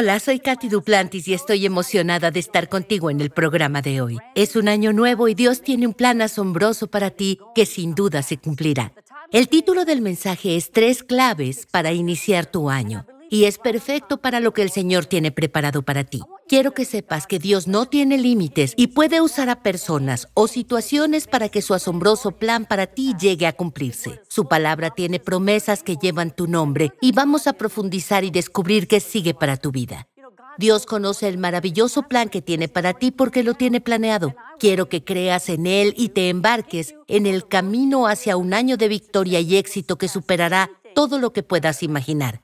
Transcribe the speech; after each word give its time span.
Hola, 0.00 0.18
soy 0.18 0.40
Katy 0.40 0.70
Duplantis 0.70 1.28
y 1.28 1.34
estoy 1.34 1.66
emocionada 1.66 2.30
de 2.30 2.40
estar 2.40 2.70
contigo 2.70 3.10
en 3.10 3.20
el 3.20 3.28
programa 3.28 3.82
de 3.82 4.00
hoy. 4.00 4.16
Es 4.34 4.56
un 4.56 4.66
año 4.66 4.94
nuevo 4.94 5.28
y 5.28 5.34
Dios 5.34 5.60
tiene 5.60 5.86
un 5.86 5.92
plan 5.92 6.22
asombroso 6.22 6.86
para 6.86 7.10
ti 7.10 7.38
que 7.54 7.66
sin 7.66 7.94
duda 7.94 8.22
se 8.22 8.38
cumplirá. 8.38 8.94
El 9.30 9.50
título 9.50 9.84
del 9.84 10.00
mensaje 10.00 10.56
es 10.56 10.70
Tres 10.70 11.02
claves 11.02 11.66
para 11.70 11.92
iniciar 11.92 12.46
tu 12.46 12.70
año 12.70 13.04
y 13.30 13.44
es 13.44 13.56
perfecto 13.56 14.18
para 14.18 14.40
lo 14.40 14.52
que 14.52 14.62
el 14.62 14.70
Señor 14.70 15.06
tiene 15.06 15.30
preparado 15.30 15.82
para 15.82 16.04
ti. 16.04 16.20
Quiero 16.48 16.72
que 16.74 16.84
sepas 16.84 17.28
que 17.28 17.38
Dios 17.38 17.68
no 17.68 17.86
tiene 17.86 18.18
límites 18.18 18.74
y 18.76 18.88
puede 18.88 19.20
usar 19.20 19.48
a 19.48 19.62
personas 19.62 20.28
o 20.34 20.48
situaciones 20.48 21.28
para 21.28 21.48
que 21.48 21.62
su 21.62 21.72
asombroso 21.72 22.32
plan 22.32 22.66
para 22.66 22.88
ti 22.88 23.14
llegue 23.18 23.46
a 23.46 23.52
cumplirse. 23.52 24.20
Su 24.28 24.48
palabra 24.48 24.90
tiene 24.90 25.20
promesas 25.20 25.84
que 25.84 25.96
llevan 25.96 26.34
tu 26.34 26.48
nombre 26.48 26.90
y 27.00 27.12
vamos 27.12 27.46
a 27.46 27.52
profundizar 27.52 28.24
y 28.24 28.30
descubrir 28.30 28.88
qué 28.88 28.98
sigue 28.98 29.32
para 29.32 29.56
tu 29.56 29.70
vida. 29.70 30.08
Dios 30.58 30.84
conoce 30.84 31.28
el 31.28 31.38
maravilloso 31.38 32.02
plan 32.02 32.28
que 32.28 32.42
tiene 32.42 32.68
para 32.68 32.92
ti 32.92 33.12
porque 33.12 33.44
lo 33.44 33.54
tiene 33.54 33.80
planeado. 33.80 34.34
Quiero 34.58 34.88
que 34.88 35.04
creas 35.04 35.48
en 35.48 35.66
Él 35.66 35.94
y 35.96 36.10
te 36.10 36.28
embarques 36.28 36.94
en 37.06 37.26
el 37.26 37.46
camino 37.46 38.08
hacia 38.08 38.36
un 38.36 38.52
año 38.52 38.76
de 38.76 38.88
victoria 38.88 39.40
y 39.40 39.56
éxito 39.56 39.96
que 39.96 40.08
superará 40.08 40.70
todo 40.94 41.18
lo 41.18 41.32
que 41.32 41.42
puedas 41.42 41.82
imaginar. 41.82 42.42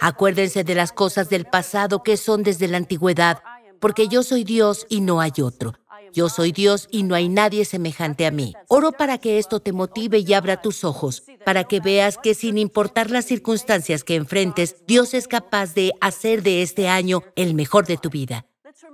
Acuérdense 0.00 0.64
de 0.64 0.74
las 0.74 0.92
cosas 0.92 1.28
del 1.28 1.44
pasado 1.44 2.02
que 2.02 2.16
son 2.16 2.42
desde 2.42 2.68
la 2.68 2.76
antigüedad, 2.76 3.42
porque 3.80 4.08
yo 4.08 4.22
soy 4.22 4.44
Dios 4.44 4.86
y 4.88 5.00
no 5.00 5.20
hay 5.20 5.32
otro. 5.42 5.74
Yo 6.12 6.28
soy 6.28 6.52
Dios 6.52 6.86
y 6.92 7.02
no 7.02 7.16
hay 7.16 7.28
nadie 7.28 7.64
semejante 7.64 8.24
a 8.24 8.30
mí. 8.30 8.54
Oro 8.68 8.92
para 8.92 9.18
que 9.18 9.38
esto 9.38 9.58
te 9.58 9.72
motive 9.72 10.20
y 10.20 10.32
abra 10.32 10.62
tus 10.62 10.84
ojos, 10.84 11.24
para 11.44 11.64
que 11.64 11.80
veas 11.80 12.18
que 12.18 12.34
sin 12.34 12.56
importar 12.56 13.10
las 13.10 13.24
circunstancias 13.24 14.04
que 14.04 14.14
enfrentes, 14.14 14.76
Dios 14.86 15.12
es 15.12 15.26
capaz 15.26 15.74
de 15.74 15.92
hacer 16.00 16.44
de 16.44 16.62
este 16.62 16.88
año 16.88 17.22
el 17.34 17.54
mejor 17.54 17.86
de 17.86 17.96
tu 17.96 18.10
vida. 18.10 18.46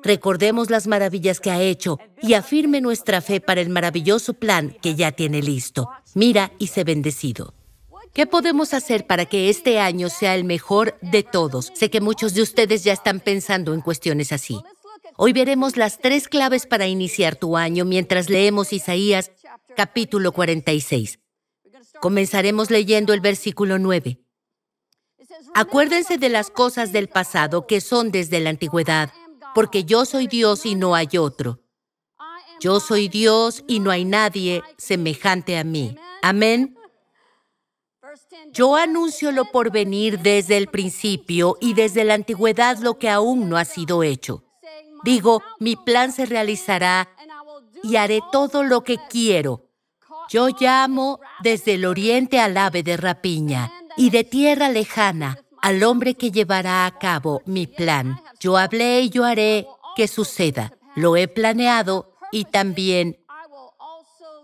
Recordemos 0.02 0.70
las 0.70 0.86
maravillas 0.86 1.41
que 1.41 1.50
ha 1.50 1.61
hecho 1.61 1.98
y 2.22 2.33
afirme 2.33 2.80
nuestra 2.80 3.20
fe 3.20 3.41
para 3.41 3.61
el 3.61 3.69
maravilloso 3.69 4.33
plan 4.33 4.74
que 4.80 4.94
ya 4.94 5.12
tiene 5.12 5.42
listo. 5.42 5.91
Mira 6.14 6.52
y 6.58 6.69
sé 6.69 6.84
bendecido. 6.84 7.52
¿Qué 8.12 8.27
podemos 8.27 8.75
hacer 8.75 9.06
para 9.06 9.25
que 9.25 9.50
este 9.50 9.78
año 9.78 10.08
sea 10.08 10.34
el 10.34 10.44
mejor 10.44 10.98
de 11.00 11.22
todos? 11.22 11.70
Sé 11.75 11.91
que 11.91 12.00
muchos 12.00 12.34
de 12.34 12.42
ustedes 12.42 12.83
ya 12.83 12.92
están 12.92 13.20
pensando 13.20 13.72
en 13.72 13.80
cuestiones 13.80 14.33
así. 14.33 14.61
Hoy 15.17 15.33
veremos 15.33 15.77
las 15.77 15.98
tres 15.98 16.27
claves 16.27 16.67
para 16.67 16.89
iniciar 16.89 17.36
tu 17.36 17.56
año 17.56 17.84
mientras 17.84 18.28
leemos 18.28 18.72
Isaías 18.72 19.30
capítulo 19.77 20.33
46. 20.33 21.20
Comenzaremos 22.00 22.70
leyendo 22.70 23.12
el 23.12 23.20
versículo 23.20 23.78
9. 23.78 24.20
Acuérdense 25.55 26.19
de 26.19 26.28
las 26.30 26.50
cosas 26.50 26.92
del 26.92 27.08
pasado 27.08 27.67
que 27.67 27.80
son 27.80 28.11
desde 28.11 28.41
la 28.41 28.50
antigüedad, 28.50 29.12
porque 29.55 29.84
yo 29.84 30.05
soy 30.05 30.27
Dios 30.27 30.67
y 30.67 30.74
no 30.74 30.97
hay 30.97 31.17
otro. 31.17 31.61
Yo 32.61 32.80
soy 32.80 33.08
Dios 33.08 33.64
y 33.69 33.80
no 33.80 33.91
hay 33.91 34.05
nadie 34.05 34.62
semejante 34.78 35.56
a 35.56 35.64
mí. 35.64 35.97
Amén. 36.22 36.77
Yo 38.52 38.77
anuncio 38.77 39.33
lo 39.33 39.46
por 39.46 39.70
venir 39.70 40.19
desde 40.20 40.56
el 40.56 40.69
principio 40.69 41.56
y 41.60 41.74
desde 41.74 42.05
la 42.05 42.14
antigüedad 42.14 42.78
lo 42.78 42.98
que 42.98 43.08
aún 43.08 43.48
no 43.48 43.56
ha 43.56 43.64
sido 43.64 44.02
hecho. 44.02 44.44
Digo, 45.05 45.42
mi 45.58 45.77
plan 45.77 46.12
se 46.12 46.27
realizará 46.27 47.08
y 47.83 47.96
haré 47.96 48.20
todo 48.33 48.62
lo 48.62 48.83
que 48.83 48.98
quiero. 49.08 49.68
Yo 50.28 50.48
llamo 50.58 51.20
desde 51.42 51.74
el 51.74 51.84
oriente 51.84 52.41
al 52.41 52.56
ave 52.56 52.83
de 52.83 52.96
rapiña 52.96 53.72
y 53.96 54.11
de 54.11 54.24
tierra 54.24 54.68
lejana 54.68 55.38
al 55.61 55.83
hombre 55.83 56.14
que 56.14 56.30
llevará 56.30 56.86
a 56.86 56.98
cabo 56.98 57.42
mi 57.46 57.67
plan. 57.67 58.20
Yo 58.39 58.57
hablé 58.57 59.02
y 59.02 59.11
yo 59.11 59.24
haré 59.24 59.67
que 59.96 60.08
suceda. 60.08 60.72
Lo 60.96 61.17
he 61.17 61.28
planeado 61.28 62.14
y 62.33 62.45
también 62.45 63.18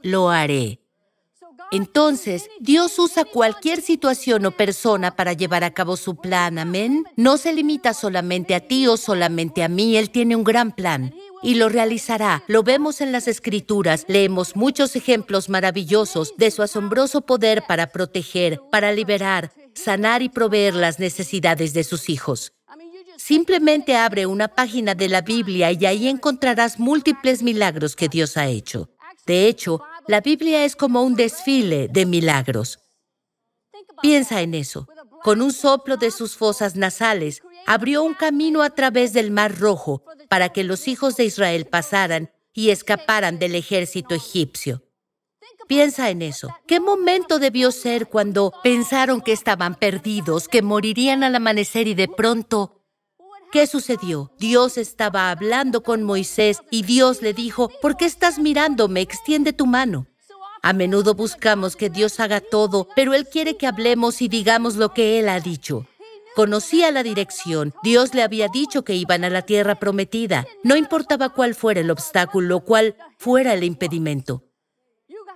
lo 0.02 0.30
haré. 0.30 0.80
Entonces, 1.72 2.48
Dios 2.60 2.98
usa 2.98 3.24
cualquier 3.24 3.80
situación 3.80 4.46
o 4.46 4.52
persona 4.52 5.16
para 5.16 5.32
llevar 5.32 5.64
a 5.64 5.74
cabo 5.74 5.96
su 5.96 6.16
plan, 6.16 6.58
amén. 6.58 7.04
No 7.16 7.38
se 7.38 7.52
limita 7.52 7.92
solamente 7.92 8.54
a 8.54 8.60
ti 8.60 8.86
o 8.86 8.96
solamente 8.96 9.62
a 9.64 9.68
mí, 9.68 9.96
Él 9.96 10.10
tiene 10.10 10.36
un 10.36 10.44
gran 10.44 10.72
plan 10.72 11.12
y 11.42 11.54
lo 11.54 11.68
realizará. 11.68 12.44
Lo 12.46 12.62
vemos 12.62 13.00
en 13.00 13.12
las 13.12 13.28
escrituras, 13.28 14.04
leemos 14.08 14.56
muchos 14.56 14.96
ejemplos 14.96 15.48
maravillosos 15.48 16.34
de 16.36 16.50
su 16.50 16.62
asombroso 16.62 17.22
poder 17.22 17.64
para 17.66 17.88
proteger, 17.88 18.60
para 18.70 18.92
liberar, 18.92 19.52
sanar 19.74 20.22
y 20.22 20.28
proveer 20.28 20.74
las 20.74 20.98
necesidades 20.98 21.74
de 21.74 21.84
sus 21.84 22.08
hijos. 22.08 22.52
Simplemente 23.16 23.96
abre 23.96 24.26
una 24.26 24.48
página 24.48 24.94
de 24.94 25.08
la 25.08 25.22
Biblia 25.22 25.72
y 25.72 25.86
ahí 25.86 26.06
encontrarás 26.06 26.78
múltiples 26.78 27.42
milagros 27.42 27.96
que 27.96 28.08
Dios 28.08 28.36
ha 28.36 28.46
hecho. 28.46 28.90
De 29.26 29.48
hecho, 29.48 29.82
la 30.08 30.20
Biblia 30.20 30.64
es 30.64 30.76
como 30.76 31.02
un 31.02 31.16
desfile 31.16 31.88
de 31.88 32.06
milagros. 32.06 32.78
Piensa 34.02 34.40
en 34.40 34.54
eso. 34.54 34.86
Con 35.22 35.42
un 35.42 35.52
soplo 35.52 35.96
de 35.96 36.10
sus 36.10 36.36
fosas 36.36 36.76
nasales, 36.76 37.42
abrió 37.66 38.04
un 38.04 38.14
camino 38.14 38.62
a 38.62 38.70
través 38.70 39.12
del 39.12 39.30
Mar 39.30 39.58
Rojo 39.58 40.04
para 40.28 40.50
que 40.50 40.64
los 40.64 40.86
hijos 40.86 41.16
de 41.16 41.24
Israel 41.24 41.66
pasaran 41.66 42.30
y 42.52 42.70
escaparan 42.70 43.38
del 43.38 43.54
ejército 43.54 44.14
egipcio. 44.14 44.82
Piensa 45.66 46.10
en 46.10 46.22
eso. 46.22 46.56
¿Qué 46.66 46.78
momento 46.78 47.40
debió 47.40 47.72
ser 47.72 48.06
cuando 48.06 48.52
pensaron 48.62 49.20
que 49.20 49.32
estaban 49.32 49.74
perdidos, 49.74 50.46
que 50.46 50.62
morirían 50.62 51.24
al 51.24 51.34
amanecer 51.34 51.88
y 51.88 51.94
de 51.94 52.06
pronto 52.06 52.75
¿Qué 53.56 53.66
sucedió? 53.66 54.30
Dios 54.38 54.76
estaba 54.76 55.30
hablando 55.30 55.82
con 55.82 56.02
Moisés 56.02 56.60
y 56.70 56.82
Dios 56.82 57.22
le 57.22 57.32
dijo, 57.32 57.70
¿por 57.80 57.96
qué 57.96 58.04
estás 58.04 58.38
mirándome? 58.38 59.00
Extiende 59.00 59.54
tu 59.54 59.64
mano. 59.64 60.06
A 60.62 60.74
menudo 60.74 61.14
buscamos 61.14 61.74
que 61.74 61.88
Dios 61.88 62.20
haga 62.20 62.42
todo, 62.42 62.86
pero 62.94 63.14
Él 63.14 63.26
quiere 63.26 63.56
que 63.56 63.66
hablemos 63.66 64.20
y 64.20 64.28
digamos 64.28 64.76
lo 64.76 64.92
que 64.92 65.18
Él 65.18 65.30
ha 65.30 65.40
dicho. 65.40 65.86
Conocía 66.34 66.90
la 66.90 67.02
dirección. 67.02 67.72
Dios 67.82 68.12
le 68.12 68.22
había 68.22 68.48
dicho 68.48 68.84
que 68.84 68.94
iban 68.94 69.24
a 69.24 69.30
la 69.30 69.40
tierra 69.40 69.76
prometida. 69.76 70.46
No 70.62 70.76
importaba 70.76 71.30
cuál 71.30 71.54
fuera 71.54 71.80
el 71.80 71.90
obstáculo, 71.90 72.60
cuál 72.60 72.94
fuera 73.16 73.54
el 73.54 73.64
impedimento. 73.64 74.44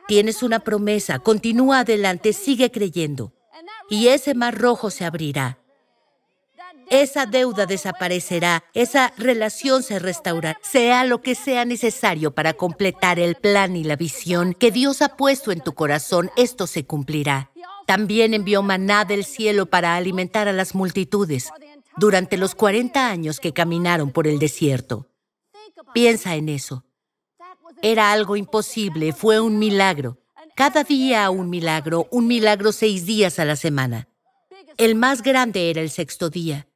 Tienes 0.08 0.42
una 0.42 0.58
promesa, 0.58 1.20
continúa 1.20 1.78
adelante, 1.78 2.34
sigue 2.34 2.70
creyendo. 2.70 3.32
Y 3.88 4.08
ese 4.08 4.34
mar 4.34 4.58
rojo 4.58 4.90
se 4.90 5.06
abrirá 5.06 5.59
esa 6.90 7.24
deuda 7.24 7.66
desaparecerá, 7.66 8.64
esa 8.74 9.12
relación 9.16 9.84
se 9.84 10.00
restaurará, 10.00 10.58
sea 10.60 11.04
lo 11.04 11.22
que 11.22 11.36
sea 11.36 11.64
necesario 11.64 12.32
para 12.32 12.54
completar 12.54 13.20
el 13.20 13.36
plan 13.36 13.76
y 13.76 13.84
la 13.84 13.94
visión 13.94 14.54
que 14.54 14.72
Dios 14.72 15.00
ha 15.00 15.16
puesto 15.16 15.52
en 15.52 15.60
tu 15.60 15.72
corazón, 15.74 16.30
esto 16.36 16.66
se 16.66 16.84
cumplirá. 16.84 17.52
También 17.86 18.34
envió 18.34 18.62
maná 18.62 19.04
del 19.04 19.24
cielo 19.24 19.66
para 19.66 19.96
alimentar 19.96 20.48
a 20.48 20.52
las 20.52 20.74
multitudes 20.74 21.50
durante 21.96 22.36
los 22.36 22.54
40 22.56 23.08
años 23.08 23.38
que 23.38 23.52
caminaron 23.52 24.10
por 24.10 24.26
el 24.26 24.38
desierto. 24.38 25.06
Piensa 25.94 26.34
en 26.34 26.48
eso. 26.48 26.84
Era 27.82 28.12
algo 28.12 28.36
imposible, 28.36 29.12
fue 29.12 29.40
un 29.40 29.58
milagro. 29.58 30.18
Cada 30.56 30.82
día 30.82 31.30
un 31.30 31.50
milagro, 31.50 32.08
un 32.10 32.26
milagro 32.26 32.72
seis 32.72 33.06
días 33.06 33.38
a 33.38 33.44
la 33.44 33.56
semana. 33.56 34.08
El 34.76 34.94
más 34.94 35.22
grande 35.22 35.70
era 35.70 35.80
el 35.80 35.90
sexto 35.90 36.30
día 36.30 36.66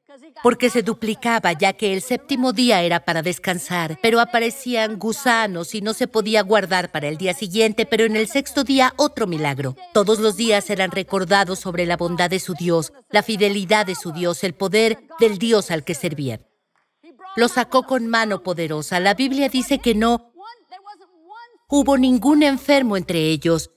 porque 0.45 0.69
se 0.69 0.83
duplicaba 0.83 1.53
ya 1.53 1.73
que 1.73 1.91
el 1.91 2.03
séptimo 2.03 2.53
día 2.53 2.83
era 2.83 3.03
para 3.03 3.23
descansar, 3.23 3.97
pero 4.03 4.19
aparecían 4.19 4.99
gusanos 4.99 5.73
y 5.73 5.81
no 5.81 5.95
se 5.95 6.07
podía 6.07 6.43
guardar 6.43 6.91
para 6.91 7.07
el 7.07 7.17
día 7.17 7.33
siguiente, 7.33 7.87
pero 7.87 8.03
en 8.03 8.15
el 8.15 8.27
sexto 8.27 8.63
día 8.63 8.93
otro 8.95 9.25
milagro. 9.25 9.75
Todos 9.91 10.19
los 10.19 10.37
días 10.37 10.69
eran 10.69 10.91
recordados 10.91 11.57
sobre 11.57 11.87
la 11.87 11.97
bondad 11.97 12.29
de 12.29 12.39
su 12.39 12.53
Dios, 12.53 12.93
la 13.09 13.23
fidelidad 13.23 13.87
de 13.87 13.95
su 13.95 14.11
Dios, 14.11 14.43
el 14.43 14.53
poder 14.53 14.99
del 15.19 15.39
Dios 15.39 15.71
al 15.71 15.83
que 15.83 15.95
servían. 15.95 16.45
Lo 17.35 17.47
sacó 17.47 17.81
con 17.81 18.05
mano 18.05 18.43
poderosa. 18.43 18.99
La 18.99 19.15
Biblia 19.15 19.49
dice 19.49 19.79
que 19.79 19.95
no 19.95 20.31
hubo 21.69 21.97
ningún 21.97 22.43
enfermo 22.43 22.97
entre 22.97 23.17
ellos 23.17 23.71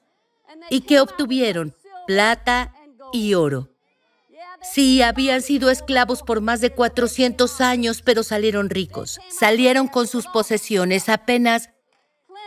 y 0.69 0.83
que 0.83 1.01
obtuvieron 1.01 1.75
plata 2.07 2.75
y 3.11 3.33
oro. 3.33 3.71
Sí, 4.63 5.03
habían 5.03 5.43
sido 5.43 5.71
esclavos 5.71 6.23
por 6.23 6.41
más 6.41 6.61
de 6.61 6.71
400 6.71 7.61
años, 7.61 8.03
pero 8.03 8.23
salieron 8.23 8.71
ricos. 8.71 9.21
Salieron 9.29 9.89
con 9.89 10.07
sus 10.07 10.27
posesiones 10.27 11.09
apenas 11.09 11.71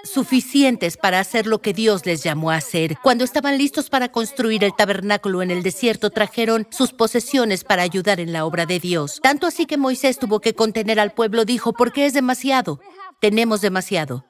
suficientes 0.04 0.98
para 0.98 1.19
hacer 1.19 1.46
lo 1.48 1.62
que 1.62 1.74
Dios 1.74 2.06
les 2.06 2.24
llamó 2.24 2.52
a 2.52 2.56
hacer. 2.56 2.98
Cuando 3.04 3.24
estaban 3.24 3.58
listos 3.58 3.90
para 3.90 4.12
construir 4.12 4.63
el 4.63 4.75
tabernáculo 4.75 5.42
en 5.42 5.52
el 5.52 5.63
desierto, 5.63 6.10
trajeron 6.10 6.68
sus 6.72 6.92
posesiones 6.92 7.63
para 7.63 7.84
ayudar 7.84 8.19
en 8.19 8.34
la 8.34 8.46
obra 8.46 8.66
de 8.66 8.80
Dios. 8.80 9.19
Tanto 9.22 9.48
así 9.48 9.66
que 9.66 9.78
Moisés 9.78 10.18
tuvo 10.18 10.40
que 10.40 10.56
contener 10.56 11.00
al 11.00 11.12
pueblo, 11.12 11.46
dijo, 11.46 11.74
porque 11.74 12.06
es 12.06 12.13
demasiado. 12.13 12.80
Tenemos 13.19 13.62
demasiado. 13.62 14.25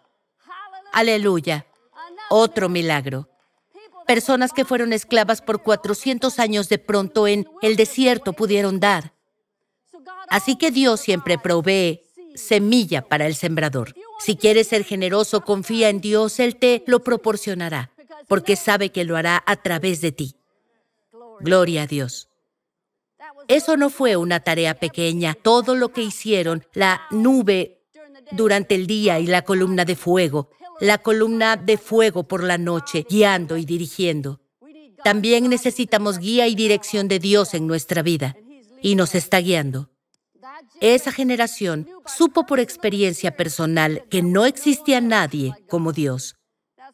Aleluya. 0.91 1.65
Otro 2.29 2.69
milagro. 2.69 3.30
Personas 4.11 4.51
que 4.51 4.65
fueron 4.65 4.91
esclavas 4.91 5.41
por 5.41 5.63
400 5.63 6.37
años 6.39 6.67
de 6.67 6.79
pronto 6.79 7.29
en 7.29 7.47
el 7.61 7.77
desierto 7.77 8.33
pudieron 8.33 8.81
dar. 8.81 9.13
Así 10.27 10.57
que 10.57 10.69
Dios 10.69 10.99
siempre 10.99 11.37
provee 11.37 12.01
semilla 12.35 13.03
para 13.03 13.25
el 13.25 13.35
sembrador. 13.35 13.95
Si 14.19 14.35
quieres 14.35 14.67
ser 14.67 14.83
generoso, 14.83 15.45
confía 15.45 15.87
en 15.87 16.01
Dios, 16.01 16.41
Él 16.41 16.57
te 16.57 16.83
lo 16.87 17.01
proporcionará, 17.05 17.91
porque 18.27 18.57
sabe 18.57 18.89
que 18.89 19.05
lo 19.05 19.15
hará 19.15 19.41
a 19.45 19.55
través 19.55 20.01
de 20.01 20.11
ti. 20.11 20.35
Gloria 21.39 21.83
a 21.83 21.87
Dios. 21.87 22.27
Eso 23.47 23.77
no 23.77 23.89
fue 23.89 24.17
una 24.17 24.41
tarea 24.41 24.73
pequeña. 24.73 25.35
Todo 25.35 25.73
lo 25.73 25.93
que 25.93 26.01
hicieron, 26.01 26.65
la 26.73 26.99
nube 27.11 27.79
durante 28.31 28.75
el 28.75 28.87
día 28.87 29.19
y 29.19 29.27
la 29.27 29.43
columna 29.43 29.85
de 29.85 29.95
fuego, 29.95 30.49
la 30.81 30.97
columna 30.97 31.55
de 31.57 31.77
fuego 31.77 32.23
por 32.23 32.43
la 32.43 32.57
noche, 32.57 33.05
guiando 33.07 33.55
y 33.55 33.65
dirigiendo. 33.65 34.41
También 35.03 35.47
necesitamos 35.47 36.17
guía 36.17 36.47
y 36.47 36.55
dirección 36.55 37.07
de 37.07 37.19
Dios 37.19 37.53
en 37.53 37.67
nuestra 37.67 38.01
vida, 38.01 38.35
y 38.81 38.95
nos 38.95 39.13
está 39.13 39.37
guiando. 39.37 39.91
Esa 40.79 41.11
generación 41.11 41.87
supo 42.07 42.47
por 42.47 42.59
experiencia 42.59 43.37
personal 43.37 44.03
que 44.09 44.23
no 44.23 44.45
existía 44.45 44.99
nadie 45.01 45.53
como 45.69 45.93
Dios. 45.93 46.35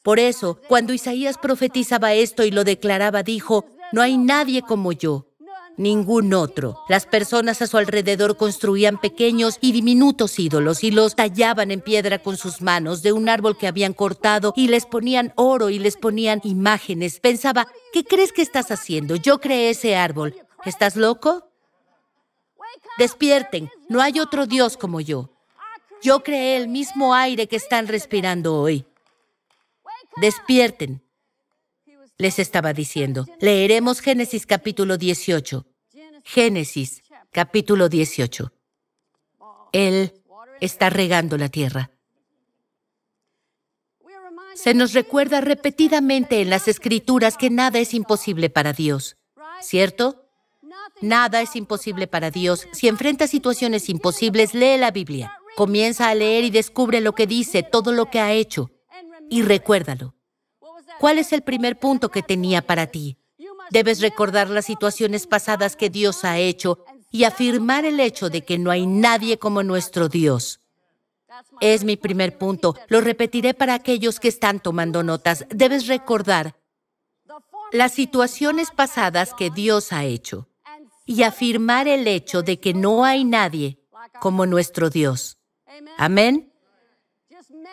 Por 0.03 0.19
eso, 0.19 0.59
cuando 0.67 0.93
Isaías 0.93 1.37
profetizaba 1.37 2.13
esto 2.13 2.43
y 2.43 2.51
lo 2.51 2.65
declaraba, 2.65 3.23
dijo, 3.23 3.65
no 3.93 4.01
hay 4.01 4.17
nadie 4.17 4.61
como 4.63 4.91
yo, 4.91 5.27
ningún 5.77 6.33
otro. 6.33 6.79
Las 6.89 7.05
personas 7.05 7.61
a 7.61 7.67
su 7.67 7.77
alrededor 7.77 8.35
construían 8.35 8.99
pequeños 8.99 9.57
y 9.61 9.71
diminutos 9.71 10.37
ídolos 10.39 10.83
y 10.83 10.91
los 10.91 11.15
tallaban 11.15 11.71
en 11.71 11.81
piedra 11.81 12.19
con 12.19 12.35
sus 12.35 12.61
manos 12.61 13.01
de 13.03 13.13
un 13.13 13.29
árbol 13.29 13.57
que 13.57 13.67
habían 13.67 13.93
cortado 13.93 14.53
y 14.55 14.67
les 14.67 14.85
ponían 14.85 15.33
oro 15.35 15.69
y 15.69 15.79
les 15.79 15.95
ponían 15.95 16.41
imágenes. 16.43 17.19
Pensaba, 17.19 17.67
¿qué 17.93 18.03
crees 18.03 18.33
que 18.33 18.41
estás 18.41 18.71
haciendo? 18.71 19.15
Yo 19.15 19.39
creé 19.39 19.69
ese 19.69 19.95
árbol. 19.95 20.35
¿Estás 20.65 20.95
loco? 20.95 21.49
Despierten, 22.97 23.69
no 23.89 24.01
hay 24.01 24.19
otro 24.19 24.47
Dios 24.47 24.75
como 24.75 24.99
yo. 24.99 25.29
Yo 26.01 26.23
creé 26.23 26.57
el 26.57 26.67
mismo 26.67 27.13
aire 27.13 27.47
que 27.47 27.55
están 27.55 27.87
respirando 27.87 28.59
hoy. 28.59 28.85
Despierten 30.17 31.01
les 32.17 32.39
estaba 32.39 32.73
diciendo. 32.73 33.25
Leeremos 33.39 34.01
Génesis 34.01 34.45
capítulo 34.45 34.97
18. 34.97 35.65
Génesis 36.23 37.03
capítulo 37.31 37.89
18. 37.89 38.51
Él 39.71 40.13
está 40.59 40.89
regando 40.89 41.37
la 41.37 41.49
tierra. 41.49 41.91
Se 44.55 44.73
nos 44.73 44.93
recuerda 44.93 45.39
repetidamente 45.39 46.41
en 46.41 46.49
las 46.49 46.67
escrituras 46.67 47.37
que 47.37 47.51
nada 47.51 47.77
es 47.77 47.93
imposible 47.93 48.49
para 48.49 48.73
Dios, 48.73 49.15
¿cierto? 49.61 50.27
Nada 50.99 51.41
es 51.41 51.55
imposible 51.55 52.07
para 52.07 52.31
Dios. 52.31 52.67
Si 52.73 52.87
enfrenta 52.87 53.27
situaciones 53.27 53.87
imposibles, 53.87 54.55
lee 54.55 54.77
la 54.79 54.89
Biblia. 54.89 55.31
Comienza 55.55 56.09
a 56.09 56.15
leer 56.15 56.43
y 56.43 56.49
descubre 56.49 57.01
lo 57.01 57.13
que 57.13 57.27
dice, 57.27 57.61
todo 57.61 57.91
lo 57.91 58.09
que 58.09 58.19
ha 58.19 58.33
hecho. 58.33 58.71
Y 59.29 59.43
recuérdalo. 59.43 60.16
¿Cuál 60.99 61.19
es 61.19 61.33
el 61.33 61.41
primer 61.41 61.79
punto 61.79 62.09
que 62.09 62.23
tenía 62.23 62.61
para 62.61 62.87
ti? 62.87 63.17
Debes 63.69 63.99
recordar 63.99 64.49
las 64.49 64.65
situaciones 64.65 65.27
pasadas 65.27 65.75
que 65.75 65.89
Dios 65.89 66.23
ha 66.23 66.37
hecho 66.37 66.83
y 67.11 67.23
afirmar 67.23 67.85
el 67.85 67.99
hecho 67.99 68.29
de 68.29 68.43
que 68.43 68.57
no 68.57 68.71
hay 68.71 68.85
nadie 68.85 69.37
como 69.37 69.63
nuestro 69.63 70.09
Dios. 70.09 70.61
Es 71.61 71.83
mi 71.83 71.97
primer 71.97 72.37
punto. 72.37 72.75
Lo 72.87 73.01
repetiré 73.01 73.53
para 73.53 73.73
aquellos 73.73 74.19
que 74.19 74.27
están 74.27 74.59
tomando 74.59 75.03
notas. 75.03 75.45
Debes 75.49 75.87
recordar 75.87 76.55
las 77.71 77.93
situaciones 77.93 78.71
pasadas 78.71 79.33
que 79.33 79.49
Dios 79.49 79.91
ha 79.91 80.05
hecho 80.05 80.47
y 81.05 81.23
afirmar 81.23 81.87
el 81.87 82.07
hecho 82.07 82.41
de 82.41 82.59
que 82.59 82.73
no 82.73 83.03
hay 83.03 83.23
nadie 83.23 83.79
como 84.19 84.45
nuestro 84.45 84.89
Dios. 84.89 85.37
Amén. 85.97 86.46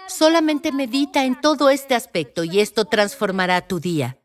Solamente 0.08 0.72
medita 0.72 1.24
en 1.24 1.40
todo 1.40 1.70
este 1.70 1.94
aspecto 1.94 2.44
y 2.44 2.60
esto 2.60 2.84
transformará 2.84 3.66
tu 3.66 3.80
día. 3.80 4.18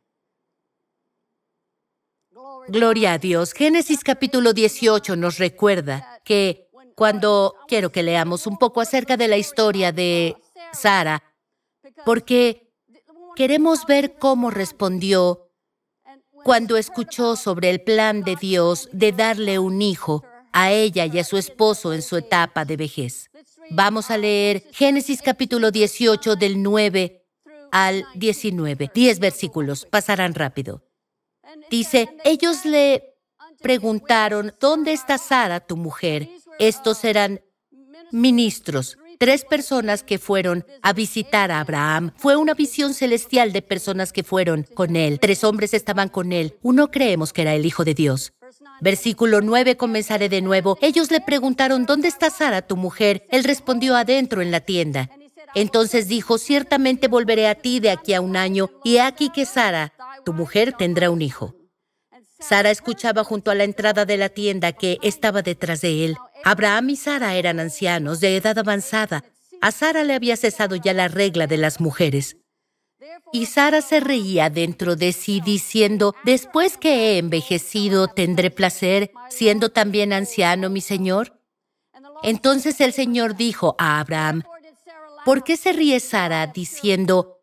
Gloria 2.68 3.14
a 3.14 3.18
Dios. 3.18 3.54
Génesis 3.54 4.04
capítulo 4.04 4.54
18 4.54 5.16
nos 5.16 5.40
recuerda 5.40 6.20
que 6.24 6.70
cuando 6.96 7.56
quiero 7.68 7.92
que 7.92 8.04
leamos 8.04 8.46
un 8.46 8.58
poco 8.58 8.82
acerca 8.82 9.18
de 9.18 9.28
la 9.28 9.38
historia 9.38 9.92
de 9.92 10.36
Sara, 10.74 11.24
porque 12.06 12.72
queremos 13.36 13.86
ver 13.86 14.18
cómo 14.20 14.52
respondió 14.52 15.50
cuando 16.44 16.78
escuchó 16.78 17.36
sobre 17.36 17.70
el 17.70 17.82
plan 17.82 18.24
de 18.24 18.36
Dios 18.36 18.90
de 18.92 19.14
darle 19.14 19.60
un 19.60 19.82
hijo 19.82 20.24
a 20.52 20.72
ella 20.72 21.06
y 21.06 21.20
a 21.20 21.24
su 21.24 21.38
esposo 21.38 21.94
en 21.94 22.02
su 22.02 22.18
etapa 22.18 22.66
de 22.66 22.78
vejez. 22.78 23.29
Vamos 23.72 24.10
a 24.10 24.18
leer 24.18 24.64
Génesis 24.72 25.22
capítulo 25.22 25.72
18 25.72 26.36
del 26.36 26.62
9 26.64 27.24
al 27.72 28.06
19. 28.16 28.92
Diez 28.94 29.20
versículos, 29.20 29.86
pasarán 29.86 30.34
rápido. 30.34 30.84
Dice, 31.70 32.10
ellos 32.24 32.66
le 32.66 33.16
preguntaron, 33.62 34.54
¿dónde 34.60 34.94
está 34.94 35.18
Sara, 35.18 35.60
tu 35.60 35.78
mujer? 35.78 36.30
Estos 36.58 37.04
eran 37.04 37.42
ministros, 38.12 38.98
tres 39.20 39.46
personas 39.46 40.02
que 40.04 40.18
fueron 40.18 40.66
a 40.82 40.94
visitar 40.94 41.52
a 41.52 41.60
Abraham. 41.60 42.12
Fue 42.18 42.36
una 42.36 42.56
visión 42.56 42.94
celestial 42.96 43.54
de 43.54 43.62
personas 43.62 44.12
que 44.12 44.24
fueron 44.24 44.64
con 44.74 44.96
él. 44.96 45.20
Tres 45.20 45.44
hombres 45.44 45.76
estaban 45.76 46.10
con 46.10 46.34
él. 46.34 46.58
Uno 46.64 46.90
creemos 46.90 47.34
que 47.34 47.44
era 47.44 47.54
el 47.54 47.66
Hijo 47.66 47.86
de 47.86 47.94
Dios. 47.94 48.34
Versículo 48.82 49.42
9, 49.42 49.78
comenzaré 49.78 50.30
de 50.30 50.42
nuevo. 50.42 50.78
Ellos 50.82 51.12
le 51.12 51.22
preguntaron, 51.22 51.86
¿dónde 51.86 52.08
está 52.08 52.30
Sara, 52.30 52.62
tu 52.62 52.78
mujer? 52.78 53.26
Él 53.30 53.44
respondió, 53.44 53.96
adentro 53.96 54.42
en 54.42 54.52
la 54.52 54.62
tienda. 54.62 55.10
Entonces 55.56 56.08
dijo, 56.08 56.38
ciertamente 56.38 57.08
volveré 57.08 57.48
a 57.48 57.56
ti 57.56 57.80
de 57.80 57.92
aquí 57.92 58.14
a 58.14 58.22
un 58.22 58.38
año, 58.38 58.70
y 58.84 58.98
aquí 58.98 59.30
que 59.30 59.46
Sara, 59.46 59.94
tu 60.26 60.34
mujer, 60.34 60.74
tendrá 60.78 61.10
un 61.10 61.22
hijo. 61.22 61.56
Sara 62.40 62.72
escuchaba 62.72 63.24
junto 63.24 63.52
a 63.52 63.56
la 63.56 63.66
entrada 63.66 64.06
de 64.06 64.16
la 64.16 64.30
tienda 64.30 64.72
que 64.72 64.98
estaba 65.02 65.42
detrás 65.42 65.82
de 65.82 66.06
él. 66.06 66.16
Abraham 66.46 66.92
y 66.92 66.96
Sara 66.96 67.36
eran 67.36 67.60
ancianos, 67.60 68.22
de 68.22 68.38
edad 68.38 68.58
avanzada. 68.58 69.26
A 69.62 69.72
Sara 69.72 70.06
le 70.06 70.14
había 70.14 70.38
cesado 70.38 70.78
ya 70.78 70.94
la 70.94 71.10
regla 71.10 71.48
de 71.48 71.58
las 71.58 71.82
mujeres. 71.82 72.38
Y 73.32 73.46
Sara 73.46 73.82
se 73.82 74.00
reía 74.00 74.50
dentro 74.50 74.96
de 74.96 75.14
sí 75.14 75.42
diciendo, 75.42 76.16
después 76.24 76.78
que 76.78 77.14
he 77.14 77.18
envejecido, 77.18 78.08
¿tendré 78.08 78.52
placer, 78.52 79.12
siendo 79.30 79.70
también 79.70 80.14
anciano 80.14 80.70
mi 80.70 80.82
Señor? 80.82 81.40
Entonces 82.24 82.82
el 82.82 82.92
Señor 82.94 83.36
dijo 83.36 83.76
a 83.78 84.00
Abraham, 84.00 84.44
¿por 85.26 85.44
qué 85.44 85.56
se 85.56 85.72
ríe 85.72 86.00
Sara 86.00 86.48
diciendo, 86.48 87.42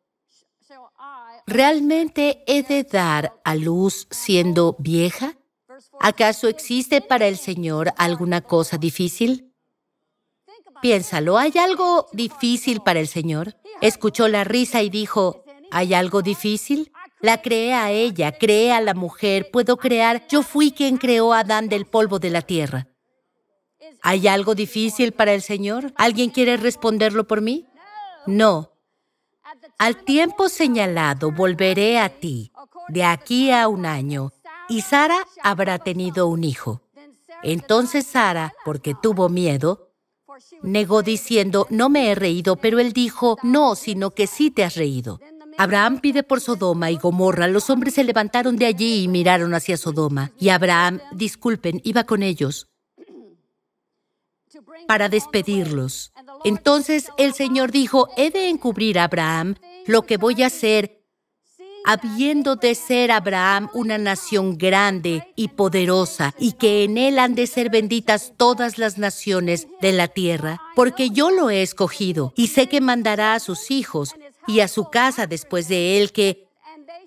¿realmente 1.46 2.42
he 2.46 2.62
de 2.62 2.82
dar 2.82 3.40
a 3.44 3.54
luz 3.54 4.06
siendo 4.10 4.76
vieja? 4.78 5.36
¿Acaso 6.00 6.48
existe 6.48 7.00
para 7.00 7.26
el 7.26 7.38
Señor 7.38 7.94
alguna 7.96 8.42
cosa 8.42 8.76
difícil? 8.76 9.54
Piénsalo, 10.82 11.38
¿hay 11.38 11.52
algo 11.58 12.06
difícil 12.12 12.80
para 12.82 13.00
el 13.00 13.08
Señor? 13.08 13.56
Escuchó 13.80 14.28
la 14.28 14.44
risa 14.44 14.82
y 14.82 14.90
dijo, 14.90 15.45
¿Hay 15.70 15.94
algo 15.94 16.22
difícil? 16.22 16.92
La 17.20 17.40
creé 17.42 17.74
a 17.74 17.90
ella, 17.90 18.32
creé 18.32 18.72
a 18.72 18.80
la 18.80 18.94
mujer, 18.94 19.50
puedo 19.50 19.76
crear. 19.76 20.26
Yo 20.28 20.42
fui 20.42 20.72
quien 20.72 20.96
creó 20.98 21.32
a 21.32 21.40
Adán 21.40 21.68
del 21.68 21.86
polvo 21.86 22.18
de 22.18 22.30
la 22.30 22.42
tierra. 22.42 22.88
¿Hay 24.02 24.28
algo 24.28 24.54
difícil 24.54 25.12
para 25.12 25.32
el 25.32 25.42
Señor? 25.42 25.92
¿Alguien 25.96 26.30
quiere 26.30 26.56
responderlo 26.56 27.26
por 27.26 27.40
mí? 27.40 27.66
No. 28.26 28.72
Al 29.78 30.04
tiempo 30.04 30.48
señalado 30.48 31.32
volveré 31.32 31.98
a 31.98 32.08
ti, 32.08 32.52
de 32.88 33.04
aquí 33.04 33.50
a 33.50 33.68
un 33.68 33.86
año, 33.86 34.32
y 34.68 34.82
Sara 34.82 35.18
habrá 35.42 35.78
tenido 35.78 36.28
un 36.28 36.44
hijo. 36.44 36.82
Entonces 37.42 38.06
Sara, 38.06 38.54
porque 38.64 38.94
tuvo 39.00 39.28
miedo, 39.28 39.90
negó 40.62 41.02
diciendo, 41.02 41.66
no 41.70 41.88
me 41.88 42.10
he 42.10 42.14
reído, 42.14 42.56
pero 42.56 42.78
él 42.78 42.92
dijo, 42.92 43.38
no, 43.42 43.74
sino 43.74 44.12
que 44.12 44.26
sí 44.26 44.50
te 44.50 44.64
has 44.64 44.76
reído. 44.76 45.20
Abraham 45.58 46.00
pide 46.00 46.22
por 46.22 46.40
Sodoma 46.40 46.90
y 46.90 46.96
Gomorra. 46.96 47.48
Los 47.48 47.70
hombres 47.70 47.94
se 47.94 48.04
levantaron 48.04 48.56
de 48.56 48.66
allí 48.66 49.04
y 49.04 49.08
miraron 49.08 49.54
hacia 49.54 49.76
Sodoma. 49.76 50.32
Y 50.38 50.50
Abraham, 50.50 51.00
disculpen, 51.12 51.80
iba 51.84 52.04
con 52.04 52.22
ellos 52.22 52.68
para 54.86 55.08
despedirlos. 55.08 56.12
Entonces 56.44 57.08
el 57.18 57.34
Señor 57.34 57.72
dijo, 57.72 58.08
he 58.16 58.30
de 58.30 58.48
encubrir 58.48 58.98
a 58.98 59.04
Abraham 59.04 59.56
lo 59.86 60.02
que 60.02 60.16
voy 60.16 60.42
a 60.42 60.46
hacer, 60.46 61.02
habiendo 61.84 62.56
de 62.56 62.74
ser 62.74 63.12
Abraham 63.12 63.68
una 63.72 63.98
nación 63.98 64.58
grande 64.58 65.26
y 65.36 65.48
poderosa, 65.48 66.34
y 66.38 66.52
que 66.52 66.84
en 66.84 66.98
él 66.98 67.18
han 67.18 67.34
de 67.34 67.46
ser 67.46 67.70
benditas 67.70 68.32
todas 68.36 68.78
las 68.78 68.98
naciones 68.98 69.68
de 69.80 69.92
la 69.92 70.08
tierra, 70.08 70.60
porque 70.74 71.10
yo 71.10 71.30
lo 71.30 71.48
he 71.48 71.62
escogido, 71.62 72.32
y 72.36 72.48
sé 72.48 72.68
que 72.68 72.80
mandará 72.80 73.34
a 73.34 73.40
sus 73.40 73.70
hijos 73.70 74.14
y 74.46 74.60
a 74.60 74.68
su 74.68 74.90
casa 74.90 75.26
después 75.26 75.68
de 75.68 75.98
él 75.98 76.12
que 76.12 76.48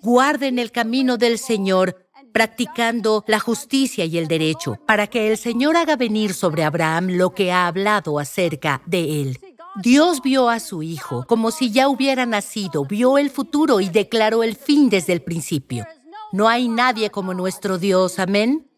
guarden 0.02 0.58
el 0.58 0.72
camino 0.72 1.16
del 1.16 1.38
Señor 1.38 2.06
practicando 2.32 3.24
la 3.26 3.40
justicia 3.40 4.04
y 4.04 4.18
el 4.18 4.28
derecho, 4.28 4.76
para 4.86 5.06
que 5.08 5.30
el 5.30 5.36
Señor 5.36 5.76
haga 5.76 5.96
venir 5.96 6.34
sobre 6.34 6.64
Abraham 6.64 7.08
lo 7.10 7.34
que 7.34 7.52
ha 7.52 7.66
hablado 7.66 8.18
acerca 8.18 8.82
de 8.86 9.22
él. 9.22 9.38
Dios 9.76 10.20
vio 10.22 10.48
a 10.48 10.60
su 10.60 10.82
hijo 10.82 11.24
como 11.26 11.50
si 11.50 11.70
ya 11.70 11.88
hubiera 11.88 12.26
nacido, 12.26 12.84
vio 12.84 13.18
el 13.18 13.30
futuro 13.30 13.80
y 13.80 13.88
declaró 13.88 14.42
el 14.42 14.56
fin 14.56 14.90
desde 14.90 15.12
el 15.12 15.22
principio. 15.22 15.86
No 16.32 16.48
hay 16.48 16.68
nadie 16.68 17.10
como 17.10 17.34
nuestro 17.34 17.78
Dios, 17.78 18.18
amén. 18.18 18.68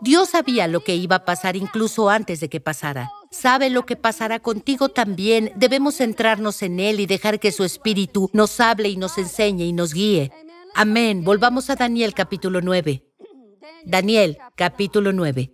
Dios 0.00 0.30
sabía 0.30 0.66
lo 0.66 0.82
que 0.82 0.96
iba 0.96 1.16
a 1.16 1.24
pasar 1.24 1.56
incluso 1.56 2.10
antes 2.10 2.40
de 2.40 2.48
que 2.48 2.60
pasara. 2.60 3.10
Sabe 3.32 3.70
lo 3.70 3.86
que 3.86 3.96
pasará 3.96 4.40
contigo 4.40 4.90
también. 4.90 5.52
Debemos 5.56 5.96
centrarnos 5.96 6.62
en 6.62 6.78
Él 6.78 7.00
y 7.00 7.06
dejar 7.06 7.40
que 7.40 7.50
su 7.50 7.64
Espíritu 7.64 8.28
nos 8.34 8.60
hable 8.60 8.90
y 8.90 8.96
nos 8.96 9.16
enseñe 9.16 9.64
y 9.64 9.72
nos 9.72 9.94
guíe. 9.94 10.30
Amén. 10.74 11.24
Volvamos 11.24 11.70
a 11.70 11.74
Daniel 11.74 12.12
capítulo 12.12 12.60
9. 12.60 13.02
Daniel 13.86 14.36
capítulo 14.54 15.14
9. 15.14 15.50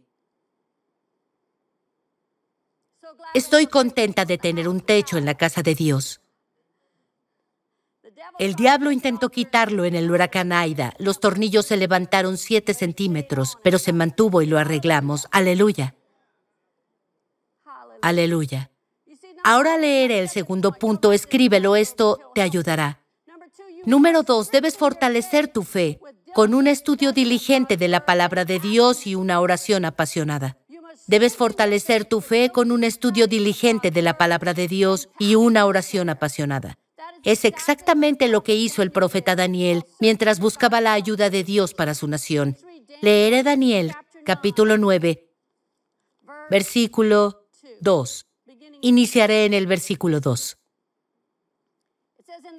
Estoy 3.33 3.69
contenta 3.69 4.25
de 4.25 4.39
tener 4.39 4.69
un 4.69 4.81
techo 4.81 5.17
en 5.17 5.25
la 5.25 5.35
casa 5.35 5.63
de 5.63 5.77
Dios. 5.77 6.21
El 8.41 8.55
diablo 8.55 8.91
intentó 8.91 9.29
quitarlo 9.29 9.85
en 9.85 9.95
el 9.95 10.11
huracán 10.11 10.53
Aida. 10.53 10.95
Los 10.99 11.21
tornillos 11.21 11.67
se 11.67 11.77
levantaron 11.77 12.39
siete 12.39 12.75
centímetros, 12.75 13.57
pero 13.63 13.79
se 13.79 13.93
mantuvo 13.93 14.43
y 14.43 14.47
lo 14.47 14.59
arreglamos. 14.59 15.29
Aleluya. 15.31 15.95
Aleluya. 18.03 18.71
Ahora 19.45 19.77
leeré 19.77 20.19
el 20.19 20.29
segundo 20.29 20.73
punto. 20.73 21.13
Escríbelo, 21.13 21.77
esto 21.77 22.19
te 22.35 22.43
ayudará. 22.43 23.03
Número 23.85 24.23
dos, 24.23 24.51
debes 24.51 24.77
fortalecer 24.77 25.49
tu 25.49 25.63
fe 25.63 26.01
con 26.35 26.55
un 26.55 26.67
estudio 26.67 27.13
diligente 27.13 27.77
de 27.77 27.89
la 27.89 28.05
palabra 28.05 28.45
de 28.45 28.59
Dios 28.59 29.07
y 29.07 29.15
una 29.15 29.41
oración 29.41 29.85
apasionada. 29.85 30.59
Debes 31.07 31.37
fortalecer 31.37 32.05
tu 32.05 32.21
fe 32.21 32.51
con 32.51 32.71
un 32.71 32.85
estudio 32.85 33.27
diligente 33.27 33.91
de 33.91 34.03
la 34.03 34.19
palabra 34.19 34.53
de 34.53 34.69
Dios 34.69 35.09
y 35.19 35.37
una 35.37 35.65
oración 35.65 36.11
apasionada. 36.11 36.79
Es 37.25 37.45
exactamente 37.45 38.29
lo 38.29 38.45
que 38.45 38.55
hizo 38.55 38.83
el 38.83 38.91
profeta 38.91 39.35
Daniel 39.35 39.85
mientras 40.01 40.39
buscaba 40.39 40.81
la 40.81 40.93
ayuda 40.93 41.31
de 41.31 41.45
Dios 41.45 41.73
para 41.73 41.95
su 41.95 42.07
nación. 42.09 42.57
Leeré 43.01 43.43
Daniel, 43.43 43.93
capítulo 44.25 44.77
9, 44.77 45.31
versículo 46.51 47.38
2. 47.81 48.27
Iniciaré 48.83 49.45
en 49.45 49.55
el 49.55 49.67
versículo 49.67 50.21
2. 50.21 50.59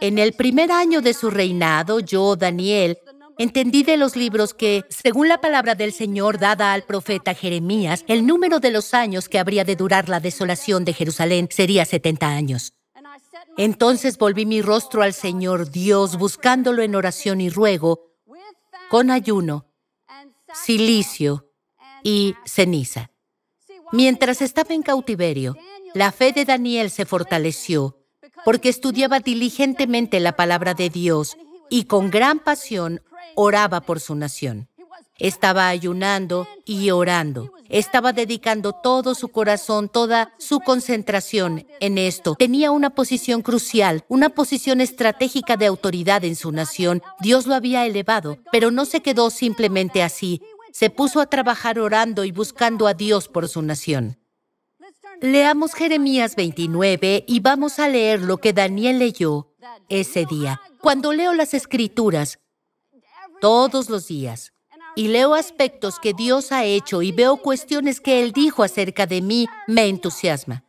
En 0.01 0.17
el 0.17 0.33
primer 0.33 0.71
año 0.71 1.01
de 1.01 1.13
su 1.13 1.29
reinado, 1.29 1.99
yo, 1.99 2.35
Daniel, 2.35 2.97
Entendí 3.39 3.83
de 3.83 3.95
los 3.95 4.17
libros 4.17 4.53
que, 4.53 4.83
según 4.89 5.29
la 5.29 5.39
palabra 5.39 5.73
del 5.73 5.93
Señor 5.93 6.39
dada 6.39 6.73
al 6.73 6.83
profeta 6.83 7.33
Jeremías, 7.33 8.03
el 8.09 8.27
número 8.27 8.59
de 8.59 8.69
los 8.69 8.93
años 8.93 9.29
que 9.29 9.39
habría 9.39 9.63
de 9.63 9.77
durar 9.77 10.09
la 10.09 10.19
desolación 10.19 10.83
de 10.83 10.91
Jerusalén 10.91 11.47
sería 11.49 11.85
70 11.85 12.27
años. 12.27 12.73
Entonces 13.55 14.17
volví 14.17 14.45
mi 14.45 14.61
rostro 14.61 15.03
al 15.03 15.13
Señor 15.13 15.71
Dios, 15.71 16.17
buscándolo 16.17 16.83
en 16.83 16.95
oración 16.95 17.39
y 17.39 17.49
ruego, 17.49 18.11
con 18.89 19.09
ayuno, 19.09 19.67
silicio 20.53 21.49
y 22.03 22.35
ceniza. 22.43 23.09
Mientras 23.91 24.41
estaba 24.41 24.73
en 24.73 24.83
cautiverio, 24.83 25.57
la 25.93 26.11
fe 26.11 26.31
de 26.31 26.45
Daniel 26.45 26.91
se 26.91 27.05
fortaleció 27.05 27.97
porque 28.45 28.69
estudiaba 28.69 29.19
diligentemente 29.19 30.19
la 30.19 30.35
palabra 30.35 30.73
de 30.73 30.89
Dios 30.89 31.37
y 31.69 31.85
con 31.85 32.09
gran 32.09 32.39
pasión 32.39 33.01
oraba 33.35 33.81
por 33.81 33.99
su 33.99 34.15
nación. 34.15 34.69
Estaba 35.17 35.67
ayunando 35.67 36.47
y 36.65 36.91
orando. 36.91 37.51
Estaba 37.67 38.13
dedicando 38.13 38.71
todo 38.71 39.13
su 39.15 39.27
corazón, 39.27 39.89
toda 39.89 40.33
su 40.39 40.59
concentración 40.61 41.67
en 41.79 41.97
esto. 41.97 42.35
Tenía 42.35 42.71
una 42.71 42.91
posición 42.91 43.41
crucial, 43.41 44.05
una 44.07 44.29
posición 44.29 44.81
estratégica 44.81 45.57
de 45.57 45.65
autoridad 45.65 46.23
en 46.23 46.35
su 46.35 46.51
nación. 46.51 47.03
Dios 47.19 47.47
lo 47.47 47.55
había 47.55 47.85
elevado, 47.85 48.37
pero 48.51 48.71
no 48.71 48.85
se 48.85 49.01
quedó 49.01 49.29
simplemente 49.29 50.01
así. 50.01 50.41
Se 50.71 50.89
puso 50.89 51.19
a 51.19 51.25
trabajar 51.25 51.79
orando 51.79 52.23
y 52.25 52.31
buscando 52.31 52.87
a 52.87 52.93
Dios 52.93 53.27
por 53.27 53.47
su 53.47 53.61
nación. 53.61 54.17
Leamos 55.21 55.73
Jeremías 55.73 56.35
29 56.35 57.25
y 57.27 57.39
vamos 57.41 57.79
a 57.79 57.89
leer 57.89 58.21
lo 58.21 58.37
que 58.37 58.53
Daniel 58.53 58.99
leyó 58.99 59.53
ese 59.89 60.25
día. 60.25 60.61
Cuando 60.81 61.11
leo 61.11 61.33
las 61.33 61.53
escrituras, 61.53 62.39
todos 63.41 63.89
los 63.89 64.07
días 64.07 64.53
y 64.95 65.09
leo 65.09 65.33
aspectos 65.33 65.99
que 65.99 66.13
Dios 66.13 66.51
ha 66.51 66.63
hecho 66.63 67.01
y 67.01 67.11
veo 67.11 67.37
cuestiones 67.37 67.99
que 67.99 68.23
Él 68.23 68.31
dijo 68.31 68.63
acerca 68.63 69.05
de 69.05 69.21
mí, 69.21 69.47
me 69.67 69.87
entusiasma. 69.87 70.63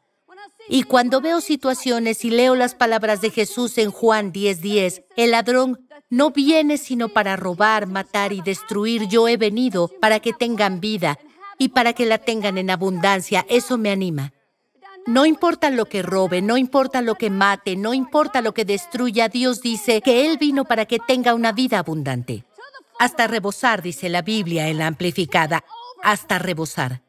Y 0.68 0.84
cuando 0.84 1.20
veo 1.20 1.40
situaciones 1.40 2.24
y 2.24 2.30
leo 2.30 2.54
las 2.54 2.74
palabras 2.74 3.20
de 3.20 3.30
Jesús 3.30 3.76
en 3.78 3.90
Juan 3.90 4.32
10:10, 4.32 5.04
el 5.16 5.32
ladrón 5.32 5.86
no 6.08 6.30
viene 6.30 6.78
sino 6.78 7.08
para 7.08 7.36
robar, 7.36 7.86
matar 7.86 8.32
y 8.32 8.40
destruir. 8.40 9.06
Yo 9.08 9.28
he 9.28 9.36
venido 9.36 9.88
para 10.00 10.20
que 10.20 10.32
tengan 10.32 10.80
vida 10.80 11.18
y 11.58 11.68
para 11.68 11.92
que 11.92 12.06
la 12.06 12.18
tengan 12.18 12.58
en 12.58 12.70
abundancia. 12.70 13.44
Eso 13.48 13.78
me 13.78 13.90
anima. 13.90 14.32
No 15.06 15.26
importa 15.26 15.70
lo 15.70 15.86
que 15.86 16.02
robe, 16.02 16.42
no 16.42 16.56
importa 16.56 17.02
lo 17.02 17.14
que 17.14 17.30
mate, 17.30 17.74
no 17.76 17.94
importa 17.94 18.42
lo 18.42 18.52
que 18.52 18.64
destruya, 18.64 19.28
Dios 19.28 19.60
dice 19.62 20.02
que 20.02 20.26
Él 20.26 20.36
vino 20.38 20.64
para 20.64 20.84
que 20.86 20.98
tenga 20.98 21.34
una 21.34 21.52
vida 21.52 21.78
abundante. 21.78 22.44
Hasta 22.98 23.26
rebosar, 23.26 23.82
dice 23.82 24.08
la 24.08 24.22
Biblia 24.22 24.68
en 24.68 24.78
la 24.78 24.86
amplificada, 24.86 25.64
hasta 26.02 26.38
rebosar. 26.38 27.02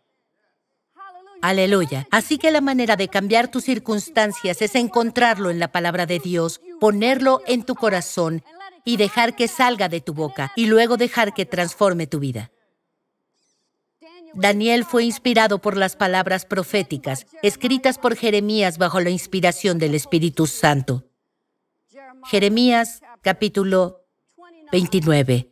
Aleluya. 1.41 2.07
Así 2.11 2.37
que 2.37 2.51
la 2.51 2.61
manera 2.61 2.95
de 2.95 3.07
cambiar 3.07 3.49
tus 3.49 3.65
circunstancias 3.65 4.61
es 4.61 4.75
encontrarlo 4.75 5.49
en 5.49 5.59
la 5.59 5.71
palabra 5.71 6.05
de 6.05 6.19
Dios, 6.19 6.61
ponerlo 6.79 7.41
en 7.47 7.63
tu 7.63 7.75
corazón 7.75 8.43
y 8.83 8.97
dejar 8.97 9.35
que 9.35 9.47
salga 9.47 9.89
de 9.89 10.01
tu 10.01 10.13
boca 10.13 10.51
y 10.55 10.65
luego 10.67 10.97
dejar 10.97 11.33
que 11.33 11.45
transforme 11.45 12.07
tu 12.07 12.19
vida. 12.19 12.51
Daniel 14.33 14.85
fue 14.85 15.03
inspirado 15.03 15.59
por 15.59 15.75
las 15.75 15.95
palabras 15.95 16.45
proféticas 16.45 17.27
escritas 17.43 17.97
por 17.97 18.15
Jeremías 18.15 18.77
bajo 18.77 18.99
la 19.01 19.09
inspiración 19.09 19.77
del 19.77 19.93
Espíritu 19.93 20.47
Santo. 20.47 21.03
Jeremías 22.25 23.01
capítulo 23.21 24.05
29. 24.71 25.49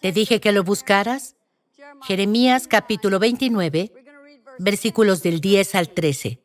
¿Te 0.00 0.12
dije 0.12 0.40
que 0.40 0.52
lo 0.52 0.64
buscaras? 0.64 1.36
Jeremías 2.02 2.66
capítulo 2.66 3.18
29, 3.18 3.92
versículos 4.58 5.22
del 5.22 5.40
10 5.40 5.74
al 5.76 5.88
13. 5.88 6.41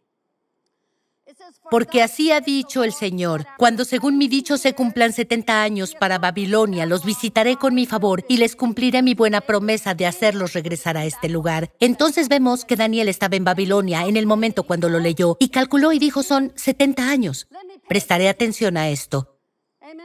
Porque 1.69 2.01
así 2.01 2.31
ha 2.31 2.39
dicho 2.39 2.83
el 2.83 2.93
Señor, 2.93 3.45
cuando 3.57 3.83
según 3.83 4.17
mi 4.17 4.27
dicho 4.27 4.57
se 4.57 4.74
cumplan 4.74 5.12
70 5.12 5.62
años 5.62 5.95
para 5.95 6.17
Babilonia, 6.17 6.86
los 6.86 7.03
visitaré 7.03 7.57
con 7.57 7.75
mi 7.75 7.86
favor 7.86 8.24
y 8.29 8.38
les 8.38 8.55
cumpliré 8.55 9.01
mi 9.01 9.13
buena 9.13 9.41
promesa 9.41 9.93
de 9.93 10.05
hacerlos 10.05 10.53
regresar 10.53 10.97
a 10.97 11.05
este 11.05 11.27
lugar. 11.27 11.71
Entonces 11.79 12.29
vemos 12.29 12.63
que 12.63 12.77
Daniel 12.77 13.09
estaba 13.09 13.36
en 13.36 13.43
Babilonia 13.43 14.05
en 14.05 14.15
el 14.15 14.25
momento 14.25 14.63
cuando 14.63 14.88
lo 14.88 15.00
leyó 15.00 15.36
y 15.39 15.50
calculó 15.50 15.91
y 15.91 16.00
dijo 16.00 16.24
son 16.24 16.53
70 16.55 17.09
años. 17.09 17.47
Prestaré 17.88 18.29
atención 18.29 18.77
a 18.77 18.89
esto. 18.89 19.38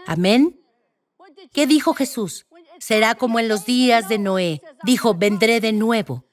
Amén. 0.06 0.60
¿Qué 1.52 1.66
dijo 1.66 1.94
Jesús? 1.94 2.46
Será 2.78 3.14
como 3.14 3.38
en 3.38 3.48
los 3.48 3.64
días 3.64 4.08
de 4.08 4.18
Noé. 4.18 4.60
Dijo, 4.84 5.14
vendré 5.14 5.60
de 5.60 5.72
nuevo. 5.72 6.24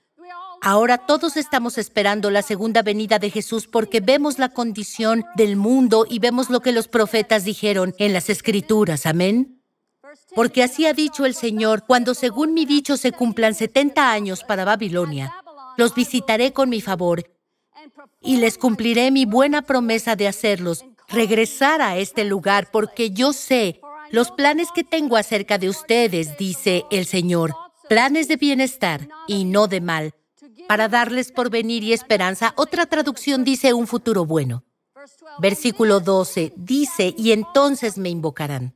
Ahora 0.61 0.97
todos 0.97 1.37
estamos 1.37 1.77
esperando 1.77 2.29
la 2.31 2.41
segunda 2.41 2.81
venida 2.81 3.17
de 3.17 3.29
Jesús 3.29 3.67
porque 3.67 4.01
vemos 4.01 4.39
la 4.39 4.49
condición 4.49 5.25
del 5.35 5.55
mundo 5.55 6.05
y 6.09 6.19
vemos 6.19 6.49
lo 6.49 6.59
que 6.59 6.73
los 6.73 6.87
profetas 6.87 7.45
dijeron 7.45 7.95
en 7.97 8.11
las 8.13 8.29
escrituras. 8.29 9.05
Amén. 9.05 9.61
Porque 10.35 10.63
así 10.63 10.85
ha 10.85 10.93
dicho 10.93 11.25
el 11.25 11.33
Señor, 11.33 11.85
cuando 11.85 12.13
según 12.13 12.53
mi 12.53 12.65
dicho 12.65 12.97
se 12.97 13.11
cumplan 13.11 13.53
70 13.53 14.11
años 14.11 14.43
para 14.43 14.65
Babilonia, 14.65 15.33
los 15.77 15.95
visitaré 15.95 16.51
con 16.51 16.69
mi 16.69 16.81
favor 16.81 17.23
y 18.21 18.37
les 18.37 18.57
cumpliré 18.57 19.11
mi 19.11 19.25
buena 19.25 19.61
promesa 19.61 20.15
de 20.15 20.27
hacerlos 20.27 20.83
regresar 21.07 21.81
a 21.81 21.97
este 21.97 22.23
lugar 22.23 22.69
porque 22.71 23.11
yo 23.11 23.33
sé 23.33 23.81
los 24.11 24.31
planes 24.31 24.69
que 24.73 24.83
tengo 24.83 25.17
acerca 25.17 25.57
de 25.57 25.69
ustedes, 25.69 26.37
dice 26.37 26.83
el 26.91 27.05
Señor, 27.05 27.55
planes 27.87 28.27
de 28.27 28.37
bienestar 28.37 29.07
y 29.27 29.45
no 29.45 29.67
de 29.67 29.81
mal, 29.81 30.13
para 30.67 30.87
darles 30.87 31.31
porvenir 31.31 31.83
y 31.83 31.93
esperanza. 31.93 32.53
Otra 32.57 32.85
traducción 32.85 33.43
dice 33.43 33.73
un 33.73 33.87
futuro 33.87 34.25
bueno. 34.25 34.63
Versículo 35.39 35.99
12 35.99 36.53
dice, 36.55 37.13
y 37.17 37.31
entonces 37.31 37.97
me 37.97 38.09
invocarán. 38.09 38.75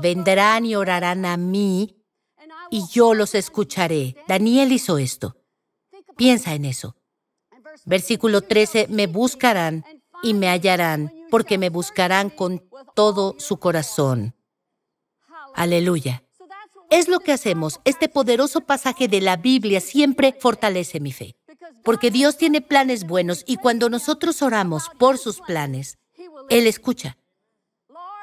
Vendrán 0.00 0.64
y 0.64 0.74
orarán 0.74 1.24
a 1.24 1.36
mí 1.36 1.96
y 2.70 2.86
yo 2.88 3.14
los 3.14 3.34
escucharé. 3.34 4.16
Daniel 4.26 4.72
hizo 4.72 4.98
esto. 4.98 5.36
Piensa 6.16 6.54
en 6.54 6.64
eso. 6.64 6.96
Versículo 7.84 8.42
13, 8.42 8.86
me 8.88 9.06
buscarán 9.06 9.84
y 10.22 10.34
me 10.34 10.48
hallarán, 10.48 11.12
porque 11.30 11.58
me 11.58 11.68
buscarán 11.68 12.30
con 12.30 12.62
todo 12.94 13.34
su 13.38 13.58
corazón. 13.58 14.34
Aleluya. 15.54 16.21
Es 16.92 17.08
lo 17.08 17.20
que 17.20 17.32
hacemos. 17.32 17.80
Este 17.86 18.10
poderoso 18.10 18.60
pasaje 18.60 19.08
de 19.08 19.22
la 19.22 19.38
Biblia 19.38 19.80
siempre 19.80 20.36
fortalece 20.38 21.00
mi 21.00 21.10
fe. 21.10 21.36
Porque 21.82 22.10
Dios 22.10 22.36
tiene 22.36 22.60
planes 22.60 23.06
buenos 23.06 23.44
y 23.46 23.56
cuando 23.56 23.88
nosotros 23.88 24.42
oramos 24.42 24.90
por 24.98 25.16
sus 25.16 25.40
planes, 25.40 25.96
Él 26.50 26.66
escucha. 26.66 27.16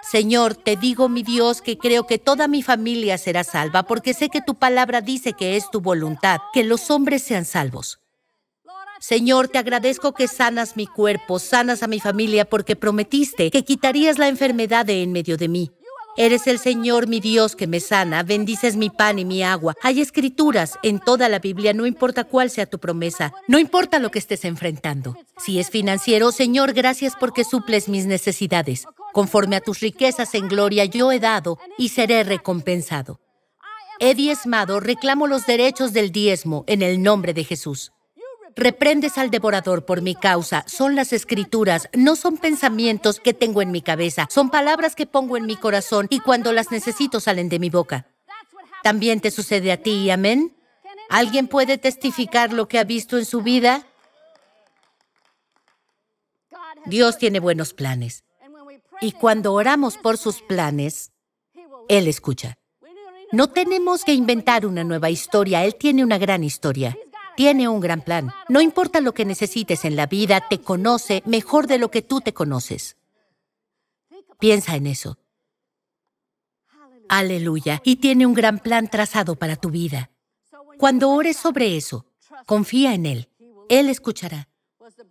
Señor, 0.03 0.53
te 0.53 0.75
digo, 0.75 1.09
mi 1.09 1.23
Dios, 1.23 1.63
que 1.63 1.79
creo 1.79 2.05
que 2.05 2.19
toda 2.19 2.47
mi 2.47 2.61
familia 2.61 3.17
será 3.17 3.43
salva, 3.43 3.81
porque 3.83 4.13
sé 4.13 4.29
que 4.29 4.39
tu 4.39 4.53
palabra 4.53 5.01
dice 5.01 5.33
que 5.33 5.55
es 5.55 5.71
tu 5.71 5.81
voluntad, 5.81 6.39
que 6.53 6.63
los 6.63 6.91
hombres 6.91 7.23
sean 7.23 7.45
salvos. 7.45 7.99
Señor, 8.99 9.47
te 9.47 9.57
agradezco 9.57 10.13
que 10.13 10.27
sanas 10.27 10.77
mi 10.77 10.85
cuerpo, 10.85 11.39
sanas 11.39 11.81
a 11.81 11.87
mi 11.87 11.99
familia, 11.99 12.45
porque 12.45 12.75
prometiste 12.75 13.49
que 13.49 13.65
quitarías 13.65 14.19
la 14.19 14.27
enfermedad 14.27 14.85
de 14.85 15.01
en 15.01 15.11
medio 15.11 15.37
de 15.37 15.47
mí. 15.47 15.71
Eres 16.17 16.47
el 16.47 16.59
Señor 16.59 17.07
mi 17.07 17.19
Dios 17.19 17.55
que 17.55 17.67
me 17.67 17.79
sana, 17.79 18.23
bendices 18.23 18.75
mi 18.75 18.89
pan 18.89 19.19
y 19.19 19.25
mi 19.25 19.43
agua. 19.43 19.75
Hay 19.81 20.01
escrituras 20.01 20.77
en 20.83 20.99
toda 20.99 21.29
la 21.29 21.39
Biblia, 21.39 21.73
no 21.73 21.85
importa 21.85 22.25
cuál 22.25 22.49
sea 22.49 22.65
tu 22.65 22.79
promesa, 22.79 23.33
no 23.47 23.57
importa 23.59 23.99
lo 23.99 24.11
que 24.11 24.19
estés 24.19 24.43
enfrentando. 24.43 25.15
Si 25.37 25.59
es 25.59 25.69
financiero, 25.69 26.31
Señor, 26.31 26.73
gracias 26.73 27.13
porque 27.19 27.43
suples 27.43 27.87
mis 27.87 28.05
necesidades. 28.05 28.85
Conforme 29.13 29.55
a 29.55 29.61
tus 29.61 29.79
riquezas 29.79 30.35
en 30.35 30.47
gloria 30.47 30.85
yo 30.85 31.11
he 31.11 31.19
dado 31.19 31.57
y 31.77 31.89
seré 31.89 32.23
recompensado. 32.23 33.19
He 33.99 34.15
diezmado, 34.15 34.79
reclamo 34.79 35.27
los 35.27 35.45
derechos 35.45 35.93
del 35.93 36.11
diezmo 36.11 36.63
en 36.67 36.81
el 36.81 37.01
nombre 37.01 37.33
de 37.33 37.43
Jesús. 37.43 37.91
Reprendes 38.55 39.17
al 39.17 39.29
devorador 39.29 39.85
por 39.85 40.01
mi 40.01 40.15
causa. 40.15 40.63
Son 40.67 40.95
las 40.95 41.13
escrituras, 41.13 41.89
no 41.93 42.15
son 42.15 42.37
pensamientos 42.37 43.19
que 43.19 43.33
tengo 43.33 43.61
en 43.61 43.71
mi 43.71 43.81
cabeza. 43.81 44.27
Son 44.29 44.49
palabras 44.49 44.95
que 44.95 45.05
pongo 45.05 45.37
en 45.37 45.45
mi 45.45 45.55
corazón 45.55 46.07
y 46.09 46.19
cuando 46.19 46.51
las 46.53 46.71
necesito 46.71 47.19
salen 47.19 47.49
de 47.49 47.59
mi 47.59 47.69
boca. 47.69 48.07
¿También 48.83 49.19
te 49.19 49.31
sucede 49.31 49.71
a 49.71 49.77
ti, 49.77 50.09
amén? 50.09 50.55
¿Alguien 51.09 51.47
puede 51.47 51.77
testificar 51.77 52.53
lo 52.53 52.67
que 52.67 52.79
ha 52.79 52.83
visto 52.83 53.17
en 53.17 53.25
su 53.25 53.41
vida? 53.41 53.85
Dios 56.85 57.17
tiene 57.17 57.39
buenos 57.39 57.73
planes. 57.73 58.23
Y 59.01 59.13
cuando 59.13 59.53
oramos 59.53 59.97
por 59.97 60.17
sus 60.17 60.41
planes, 60.41 61.11
Él 61.87 62.07
escucha. 62.07 62.57
No 63.31 63.47
tenemos 63.47 64.03
que 64.03 64.13
inventar 64.13 64.65
una 64.65 64.83
nueva 64.83 65.09
historia, 65.09 65.63
Él 65.63 65.75
tiene 65.75 66.03
una 66.03 66.17
gran 66.17 66.43
historia 66.43 66.97
tiene 67.39 67.69
un 67.69 67.79
gran 67.79 68.01
plan. 68.01 68.33
No 68.49 68.59
importa 68.59 68.99
lo 68.99 69.13
que 69.13 69.23
necesites 69.23 69.85
en 69.85 69.95
la 69.95 70.07
vida, 70.07 70.45
te 70.49 70.59
conoce 70.59 71.23
mejor 71.25 71.67
de 71.67 71.77
lo 71.77 71.89
que 71.89 72.01
tú 72.01 72.19
te 72.19 72.33
conoces. 72.33 72.97
Piensa 74.39 74.75
en 74.75 74.87
eso. 74.87 75.17
Aleluya. 77.07 77.81
Y 77.85 77.95
tiene 77.95 78.25
un 78.25 78.33
gran 78.33 78.59
plan 78.59 78.89
trazado 78.89 79.37
para 79.37 79.55
tu 79.55 79.69
vida. 79.69 80.11
Cuando 80.77 81.11
ores 81.11 81.37
sobre 81.37 81.77
eso, 81.77 82.05
confía 82.45 82.93
en 82.93 83.05
Él. 83.05 83.29
Él 83.69 83.87
escuchará. 83.87 84.49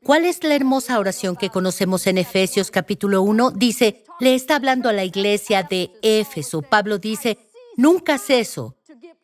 ¿Cuál 0.04 0.26
es 0.26 0.44
la 0.44 0.54
hermosa 0.54 0.98
oración 0.98 1.34
que 1.34 1.48
conocemos 1.48 2.06
en 2.06 2.18
Efesios 2.18 2.70
capítulo 2.70 3.22
1? 3.22 3.52
Dice, 3.52 4.04
le 4.20 4.34
está 4.34 4.56
hablando 4.56 4.90
a 4.90 4.92
la 4.92 5.04
iglesia 5.04 5.62
de 5.62 5.92
Éfeso. 6.02 6.60
Pablo 6.60 6.98
dice, 6.98 7.38
nunca 7.78 8.18
ceso 8.18 8.77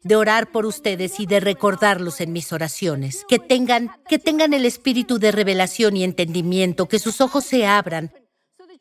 de 0.05 0.17
orar 0.17 0.53
por 0.53 0.67
ustedes 0.67 1.19
y 1.19 1.27
de 1.27 1.41
recordarlos 1.41 2.21
en 2.21 2.33
mis 2.33 2.53
oraciones. 2.53 3.25
Que 3.29 3.39
tengan, 3.39 3.91
que 4.09 4.19
tengan 4.19 4.55
el 4.55 4.67
espíritu 4.67 5.19
de 5.19 5.33
revelación 5.33 5.97
y 5.97 6.05
entendimiento, 6.05 6.87
que 6.87 6.99
sus 6.99 7.21
ojos 7.21 7.45
se 7.45 7.67
abran 7.67 8.13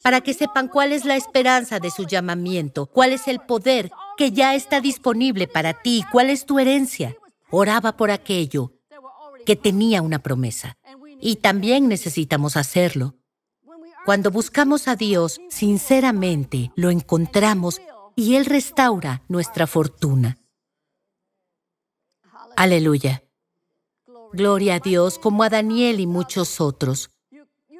para 0.03 0.19
que 0.19 0.33
sepan 0.33 0.67
cuál 0.67 0.91
es 0.91 1.05
la 1.05 1.15
esperanza 1.15 1.79
de 1.79 1.89
su 1.89 2.05
llamamiento, 2.05 2.87
cuál 2.87 3.13
es 3.13 3.27
el 3.29 3.39
poder 3.39 3.89
que 4.17 4.31
ya 4.31 4.53
está 4.53 4.81
disponible 4.81 5.47
para 5.47 5.73
ti, 5.81 6.03
cuál 6.11 6.29
es 6.29 6.45
tu 6.45 6.59
herencia. 6.59 7.15
Oraba 7.49 7.95
por 7.95 8.11
aquello 8.11 8.73
que 9.45 9.55
tenía 9.55 10.01
una 10.01 10.19
promesa. 10.19 10.77
Y 11.21 11.37
también 11.37 11.87
necesitamos 11.87 12.57
hacerlo. 12.57 13.15
Cuando 14.05 14.29
buscamos 14.29 14.89
a 14.89 14.97
Dios 14.97 15.39
sinceramente, 15.49 16.73
lo 16.75 16.89
encontramos 16.89 17.79
y 18.17 18.35
Él 18.35 18.45
restaura 18.45 19.23
nuestra 19.29 19.67
fortuna. 19.67 20.37
Aleluya. 22.55 23.23
Gloria 24.31 24.75
a 24.75 24.79
Dios 24.79 25.19
como 25.19 25.43
a 25.43 25.49
Daniel 25.49 25.99
y 25.99 26.07
muchos 26.07 26.59
otros. 26.59 27.09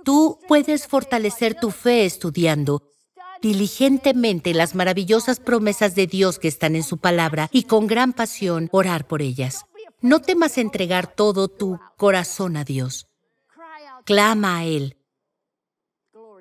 Tú 0.04 0.40
puedes 0.48 0.88
fortalecer 0.88 1.56
tu 1.56 1.72
fe 1.72 2.06
estudiando 2.06 2.84
diligentemente 3.42 4.54
las 4.54 4.74
maravillosas 4.74 5.40
promesas 5.40 5.96
de 5.96 6.08
Dios 6.08 6.40
que 6.40 6.48
están 6.48 6.76
en 6.76 6.84
su 6.84 6.98
palabra 6.98 7.50
y 7.52 7.64
con 7.64 7.88
gran 7.88 8.14
pasión 8.14 8.70
orar 8.72 9.08
por 9.08 9.22
ellas. 9.22 9.66
No 10.02 10.22
temas 10.22 10.58
entregar 10.58 11.14
todo 11.14 11.48
tu 11.48 11.80
corazón 11.98 12.56
a 12.56 12.64
Dios. 12.64 13.08
Clama 14.06 14.60
a 14.60 14.66
Él. 14.66 14.98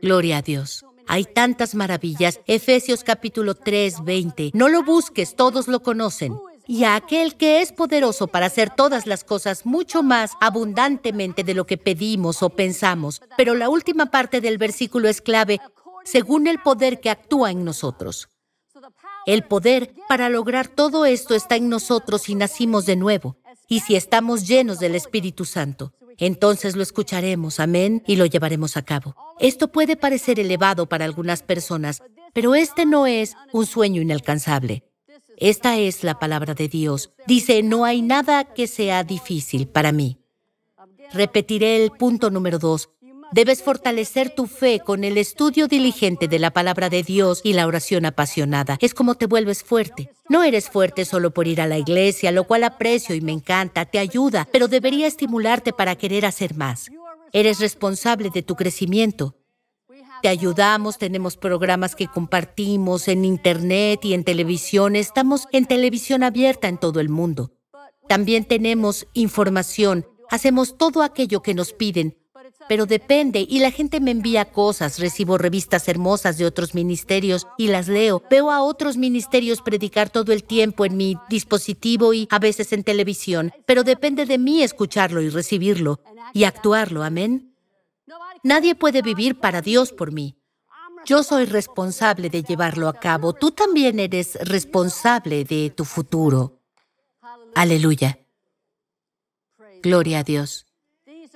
Gloria 0.01 0.39
a 0.39 0.43
Dios. 0.43 0.85
Hay 1.07 1.25
tantas 1.25 1.75
maravillas. 1.75 2.41
Efesios 2.47 3.05
capítulo 3.05 3.55
3, 3.55 4.05
20. 4.05 4.51
No 4.55 4.69
lo 4.69 4.85
busques, 4.85 5.35
todos 5.37 5.69
lo 5.69 5.83
conocen 5.83 6.37
y 6.67 6.85
a 6.85 6.95
aquel 6.95 7.37
que 7.37 7.61
es 7.61 7.73
poderoso 7.73 8.27
para 8.29 8.47
hacer 8.47 8.71
todas 8.71 9.07
las 9.07 9.25
cosas 9.25 9.67
mucho 9.67 10.03
más 10.03 10.33
abundantemente 10.41 11.45
de 11.45 11.55
lo 11.55 11.67
que 11.67 11.79
pedimos 11.79 12.43
o 12.43 12.51
pensamos. 12.51 13.21
Pero 13.37 13.55
la 13.55 13.69
última 13.69 14.07
parte 14.07 14.41
del 14.41 14.59
versículo 14.59 15.09
es 15.09 15.21
clave, 15.21 15.61
según 16.05 16.47
el 16.47 16.59
poder 16.59 17.01
que 17.01 17.11
actúa 17.11 17.51
en 17.51 17.65
nosotros. 17.65 18.29
El 19.27 19.45
poder 19.45 19.95
para 20.09 20.29
lograr 20.29 20.69
todo 20.69 21.07
esto 21.07 21.35
está 21.35 21.57
en 21.57 21.69
nosotros 21.69 22.23
si 22.23 22.35
nacimos 22.35 22.87
de 22.87 22.97
nuevo 22.97 23.37
y 23.69 23.81
si 23.81 23.95
estamos 23.95 24.47
llenos 24.47 24.81
del 24.81 24.95
Espíritu 24.95 25.45
Santo. 25.45 25.93
Entonces 26.19 26.77
lo 26.77 26.83
escucharemos, 26.83 27.61
amén, 27.61 28.03
y 28.07 28.17
lo 28.17 28.27
llevaremos 28.27 28.77
a 28.77 28.83
cabo. 28.83 29.15
Esto 29.39 29.69
puede 29.69 29.97
parecer 29.97 30.39
elevado 30.39 30.89
para 30.89 31.05
algunas 31.05 31.43
personas, 31.43 32.03
pero 32.33 32.55
este 32.55 32.85
no 32.85 33.07
es 33.07 33.35
un 33.53 33.67
sueño 33.67 34.03
inalcanzable. 34.03 34.85
Esta 35.37 35.79
es 35.79 36.05
la 36.05 36.19
palabra 36.19 36.55
de 36.55 36.69
Dios. 36.69 37.13
Dice, 37.27 37.63
no 37.63 37.85
hay 37.85 38.03
nada 38.03 38.45
que 38.45 38.67
sea 38.67 39.05
difícil 39.05 39.67
para 39.67 39.93
mí. 39.93 40.19
Repetiré 41.13 41.85
el 41.85 41.91
punto 41.91 42.31
número 42.31 42.59
dos. 42.59 42.91
Debes 43.33 43.63
fortalecer 43.63 44.35
tu 44.35 44.47
fe 44.47 44.81
con 44.81 45.05
el 45.05 45.17
estudio 45.17 45.67
diligente 45.67 46.29
de 46.29 46.39
la 46.39 46.51
palabra 46.51 46.91
de 46.91 47.03
Dios 47.03 47.41
y 47.43 47.55
la 47.55 47.67
oración 47.67 48.05
apasionada. 48.05 48.77
Es 48.81 48.93
como 48.93 49.15
te 49.15 49.27
vuelves 49.27 49.63
fuerte. 49.63 50.11
No 50.29 50.43
eres 50.43 50.69
fuerte 50.69 51.07
solo 51.07 51.31
por 51.31 51.49
ir 51.49 51.63
a 51.63 51.67
la 51.67 51.79
iglesia, 51.79 52.31
lo 52.31 52.45
cual 52.45 52.63
aprecio 52.65 53.15
y 53.15 53.23
me 53.23 53.33
encanta, 53.33 53.87
te 53.87 53.99
ayuda, 53.99 54.47
pero 54.53 54.69
debería 54.69 55.07
estimularte 55.07 55.73
para 55.73 55.97
querer 55.97 56.27
hacer 56.27 56.55
más. 56.57 56.91
Eres 57.33 57.59
responsable 57.59 58.29
de 58.29 58.43
tu 58.43 58.55
crecimiento. 58.55 59.35
Te 60.23 60.29
ayudamos, 60.29 60.99
tenemos 60.99 61.37
programas 61.37 61.97
que 61.97 62.07
compartimos 62.07 63.09
en 63.09 63.25
Internet 63.25 64.05
y 64.05 64.15
en 64.15 64.23
televisión. 64.23 64.95
Estamos 64.95 65.49
en 65.51 65.67
televisión 65.67 66.23
abierta 66.23 66.69
en 66.69 66.79
todo 66.79 67.01
el 67.01 67.09
mundo. 67.09 67.51
También 68.09 68.45
tenemos 68.45 69.09
información. 69.15 70.07
Hacemos 70.31 70.79
todo 70.79 71.03
aquello 71.03 71.43
que 71.43 71.55
nos 71.55 71.73
piden. 71.73 72.17
Pero 72.69 72.87
depende, 72.87 73.45
y 73.49 73.59
la 73.59 73.73
gente 73.73 73.99
me 73.99 74.13
envía 74.13 74.45
cosas, 74.45 75.01
recibo 75.01 75.39
revistas 75.39 75.89
hermosas 75.89 76.39
de 76.39 76.47
otros 76.47 76.73
ministerios 76.73 77.49
y 77.59 77.67
las 77.67 77.89
leo. 77.89 78.23
Veo 78.31 78.53
a 78.53 78.63
otros 78.63 78.97
ministerios 78.97 79.61
predicar 79.61 80.11
todo 80.11 80.33
el 80.33 80.45
tiempo 80.45 80.85
en 80.85 80.97
mi 80.97 81.17
dispositivo 81.29 82.15
y 82.15 82.29
a 82.31 82.39
veces 82.39 82.73
en 82.73 82.85
televisión, 82.85 83.53
pero 83.67 83.83
depende 83.83 84.25
de 84.27 84.39
mí 84.39 84.63
escucharlo 84.63 85.21
y 85.21 85.31
recibirlo 85.31 86.01
y 86.33 86.45
actuarlo, 86.45 87.03
amén. 87.03 87.52
Nadie 88.43 88.75
puede 88.75 89.03
vivir 89.03 89.39
para 89.39 89.63
Dios 89.63 89.93
por 89.93 90.13
mí. 90.13 90.37
Yo 91.05 91.23
soy 91.23 91.47
responsable 91.47 92.29
de 92.31 92.43
llevarlo 92.43 92.89
a 92.89 92.95
cabo. 92.95 93.33
Tú 93.33 93.51
también 93.51 93.99
eres 93.99 94.37
responsable 94.43 95.45
de 95.45 95.71
tu 95.71 95.85
futuro. 95.85 96.61
Aleluya. 97.55 98.19
Gloria 99.83 100.21
a 100.21 100.23
Dios. 100.23 100.67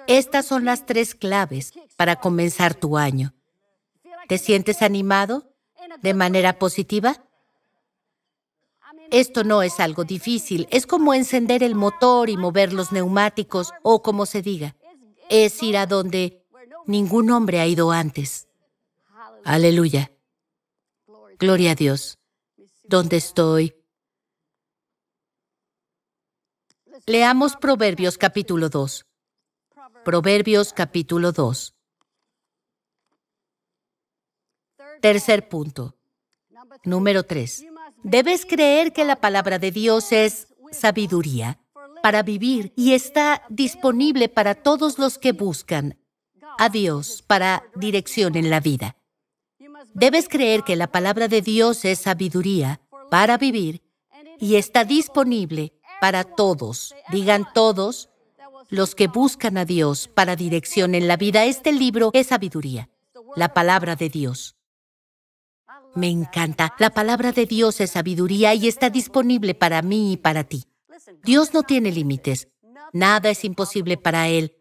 Estas 0.06 0.46
son 0.46 0.64
las 0.64 0.86
tres 0.86 1.14
claves 1.14 1.72
para 1.96 2.16
comenzar 2.16 2.74
tu 2.74 2.96
año. 2.96 3.34
¿Te 4.28 4.38
sientes 4.38 4.82
animado 4.82 5.52
de 6.00 6.14
manera 6.14 6.58
positiva? 6.58 7.24
Esto 9.10 9.44
no 9.44 9.62
es 9.62 9.78
algo 9.78 10.04
difícil, 10.04 10.66
es 10.70 10.86
como 10.86 11.14
encender 11.14 11.62
el 11.62 11.74
motor 11.74 12.28
y 12.28 12.36
mover 12.36 12.72
los 12.72 12.90
neumáticos 12.90 13.72
o 13.82 14.02
como 14.02 14.26
se 14.26 14.42
diga. 14.42 14.74
Es 15.28 15.62
ir 15.62 15.76
a 15.76 15.86
donde 15.86 16.45
Ningún 16.86 17.30
hombre 17.30 17.60
ha 17.60 17.66
ido 17.66 17.90
antes. 17.90 18.48
Aleluya. 19.44 20.12
Gloria 21.38 21.72
a 21.72 21.74
Dios. 21.74 22.18
¿Dónde 22.84 23.16
estoy? 23.16 23.74
Leamos 27.06 27.56
Proverbios 27.56 28.18
capítulo 28.18 28.68
2. 28.68 29.04
Proverbios 30.04 30.72
capítulo 30.72 31.32
2. 31.32 31.74
Tercer 35.00 35.48
punto. 35.48 35.96
Número 36.84 37.24
3. 37.24 37.66
Debes 38.04 38.46
creer 38.46 38.92
que 38.92 39.04
la 39.04 39.16
palabra 39.16 39.58
de 39.58 39.72
Dios 39.72 40.12
es 40.12 40.48
sabiduría 40.70 41.58
para 42.02 42.22
vivir 42.22 42.72
y 42.76 42.92
está 42.94 43.42
disponible 43.48 44.28
para 44.28 44.54
todos 44.54 44.98
los 44.98 45.18
que 45.18 45.32
buscan 45.32 45.98
a 46.58 46.68
Dios 46.68 47.22
para 47.26 47.64
dirección 47.74 48.36
en 48.36 48.50
la 48.50 48.60
vida. 48.60 48.96
Debes 49.94 50.28
creer 50.28 50.62
que 50.62 50.76
la 50.76 50.88
palabra 50.88 51.28
de 51.28 51.42
Dios 51.42 51.84
es 51.84 52.00
sabiduría 52.00 52.80
para 53.10 53.38
vivir 53.38 53.82
y 54.38 54.56
está 54.56 54.84
disponible 54.84 55.72
para 56.00 56.24
todos, 56.24 56.94
digan 57.10 57.46
todos, 57.54 58.10
los 58.68 58.94
que 58.94 59.06
buscan 59.06 59.56
a 59.58 59.64
Dios 59.64 60.08
para 60.08 60.36
dirección 60.36 60.94
en 60.94 61.08
la 61.08 61.16
vida. 61.16 61.44
Este 61.44 61.72
libro 61.72 62.10
es 62.12 62.28
sabiduría, 62.28 62.90
la 63.36 63.54
palabra 63.54 63.96
de 63.96 64.08
Dios. 64.08 64.56
Me 65.94 66.08
encanta. 66.08 66.74
La 66.78 66.90
palabra 66.90 67.32
de 67.32 67.46
Dios 67.46 67.80
es 67.80 67.92
sabiduría 67.92 68.54
y 68.54 68.68
está 68.68 68.90
disponible 68.90 69.54
para 69.54 69.80
mí 69.80 70.12
y 70.12 70.16
para 70.18 70.44
ti. 70.44 70.64
Dios 71.22 71.54
no 71.54 71.62
tiene 71.62 71.90
límites. 71.90 72.48
Nada 72.92 73.30
es 73.30 73.44
imposible 73.44 73.96
para 73.96 74.28
Él. 74.28 74.55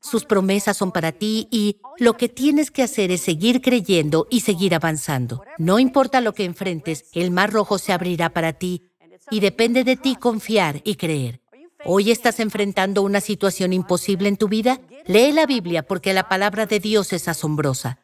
Sus 0.00 0.24
promesas 0.24 0.76
son 0.76 0.92
para 0.92 1.12
ti 1.12 1.48
y 1.50 1.78
lo 1.98 2.16
que 2.16 2.28
tienes 2.28 2.70
que 2.70 2.82
hacer 2.82 3.10
es 3.10 3.22
seguir 3.22 3.60
creyendo 3.60 4.26
y 4.30 4.40
seguir 4.40 4.74
avanzando. 4.74 5.42
No 5.58 5.78
importa 5.78 6.20
lo 6.20 6.34
que 6.34 6.44
enfrentes, 6.44 7.06
el 7.12 7.30
mar 7.30 7.52
rojo 7.52 7.78
se 7.78 7.92
abrirá 7.92 8.30
para 8.30 8.52
ti 8.52 8.90
y 9.30 9.40
depende 9.40 9.84
de 9.84 9.96
ti 9.96 10.16
confiar 10.16 10.80
y 10.84 10.94
creer. 10.96 11.40
¿Hoy 11.84 12.12
estás 12.12 12.38
enfrentando 12.38 13.02
una 13.02 13.20
situación 13.20 13.72
imposible 13.72 14.28
en 14.28 14.36
tu 14.36 14.48
vida? 14.48 14.80
Lee 15.06 15.32
la 15.32 15.46
Biblia 15.46 15.82
porque 15.82 16.12
la 16.12 16.28
palabra 16.28 16.66
de 16.66 16.78
Dios 16.78 17.12
es 17.12 17.26
asombrosa. 17.26 17.98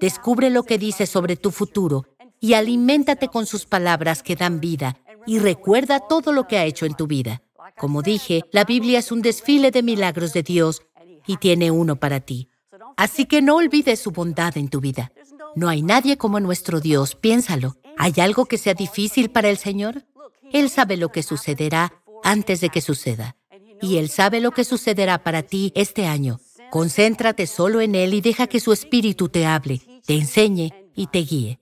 Descubre 0.00 0.48
lo 0.48 0.62
que 0.62 0.78
dice 0.78 1.06
sobre 1.06 1.36
tu 1.36 1.50
futuro 1.50 2.06
y 2.40 2.54
aliméntate 2.54 3.28
con 3.28 3.44
sus 3.44 3.66
palabras 3.66 4.22
que 4.22 4.36
dan 4.36 4.60
vida 4.60 4.96
y 5.26 5.40
recuerda 5.40 6.00
todo 6.00 6.32
lo 6.32 6.46
que 6.46 6.56
ha 6.56 6.64
hecho 6.64 6.86
en 6.86 6.94
tu 6.94 7.06
vida. 7.06 7.42
Como 7.76 8.02
dije, 8.02 8.42
la 8.50 8.64
Biblia 8.64 8.98
es 8.98 9.12
un 9.12 9.22
desfile 9.22 9.70
de 9.70 9.82
milagros 9.82 10.32
de 10.32 10.42
Dios 10.42 10.82
y 11.28 11.36
tiene 11.36 11.70
uno 11.70 11.94
para 11.94 12.18
ti. 12.18 12.48
Así 12.96 13.26
que 13.26 13.40
no 13.42 13.56
olvides 13.56 14.00
su 14.00 14.10
bondad 14.10 14.56
en 14.56 14.68
tu 14.68 14.80
vida. 14.80 15.12
No 15.54 15.68
hay 15.68 15.82
nadie 15.82 16.16
como 16.16 16.40
nuestro 16.40 16.80
Dios, 16.80 17.14
piénsalo. 17.14 17.76
¿Hay 17.96 18.14
algo 18.18 18.46
que 18.46 18.58
sea 18.58 18.74
difícil 18.74 19.30
para 19.30 19.50
el 19.50 19.58
Señor? 19.58 20.04
Él 20.52 20.70
sabe 20.70 20.96
lo 20.96 21.10
que 21.10 21.22
sucederá 21.22 21.92
antes 22.24 22.60
de 22.60 22.70
que 22.70 22.80
suceda. 22.80 23.36
Y 23.80 23.98
Él 23.98 24.08
sabe 24.08 24.40
lo 24.40 24.50
que 24.50 24.64
sucederá 24.64 25.22
para 25.22 25.42
ti 25.42 25.72
este 25.76 26.06
año. 26.06 26.40
Concéntrate 26.70 27.46
solo 27.46 27.80
en 27.80 27.94
Él 27.94 28.14
y 28.14 28.20
deja 28.20 28.46
que 28.46 28.60
su 28.60 28.72
Espíritu 28.72 29.28
te 29.28 29.46
hable, 29.46 29.80
te 30.04 30.14
enseñe 30.14 30.72
y 30.94 31.06
te 31.06 31.20
guíe. 31.20 31.60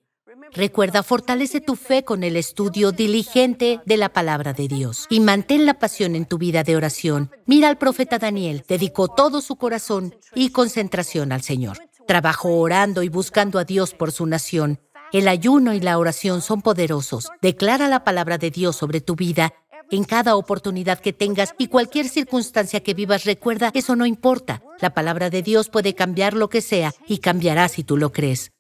Recuerda, 0.53 1.03
fortalece 1.03 1.61
tu 1.61 1.77
fe 1.77 2.05
con 2.05 2.23
el 2.23 2.37
estudio 2.37 2.93
diligente 2.93 3.81
de 3.85 3.97
la 3.97 4.09
palabra 4.09 4.53
de 4.53 4.69
Dios 4.69 5.07
y 5.11 5.21
mantén 5.21 5.67
la 5.67 5.79
pasión 5.79 6.15
en 6.15 6.27
tu 6.27 6.39
vida 6.39 6.63
de 6.63 6.77
oración. 6.77 7.31
Mira 7.47 7.69
al 7.69 7.79
profeta 7.79 8.19
Daniel, 8.19 8.65
dedicó 8.69 9.09
todo 9.09 9.41
su 9.41 9.57
corazón 9.57 10.15
y 10.35 10.51
concentración 10.51 11.33
al 11.33 11.43
Señor. 11.43 11.79
Trabajó 12.07 12.59
orando 12.59 13.03
y 13.03 13.09
buscando 13.09 13.59
a 13.59 13.65
Dios 13.65 13.95
por 13.95 14.13
su 14.13 14.27
nación. 14.27 14.81
El 15.13 15.29
ayuno 15.29 15.73
y 15.75 15.81
la 15.81 15.99
oración 15.99 16.43
son 16.43 16.63
poderosos. 16.63 17.31
Declara 17.43 17.89
la 17.89 18.05
palabra 18.05 18.39
de 18.39 18.51
Dios 18.51 18.77
sobre 18.77 19.01
tu 19.01 19.15
vida 19.15 19.53
en 19.91 20.05
cada 20.05 20.37
oportunidad 20.37 20.99
que 20.99 21.13
tengas 21.13 21.55
y 21.59 21.69
cualquier 21.69 22.09
circunstancia 22.09 22.81
que 22.81 22.95
vivas, 22.95 23.25
recuerda, 23.25 23.71
eso 23.75 23.95
no 23.97 24.07
importa. 24.07 24.63
La 24.81 24.95
palabra 24.95 25.31
de 25.31 25.43
Dios 25.43 25.69
puede 25.69 25.95
cambiar 25.95 26.35
lo 26.35 26.49
que 26.49 26.61
sea 26.61 26.93
y 27.07 27.19
cambiará 27.19 27.69
si 27.69 27.85
tú 27.85 27.97
lo 27.97 28.13
crees. 28.13 28.53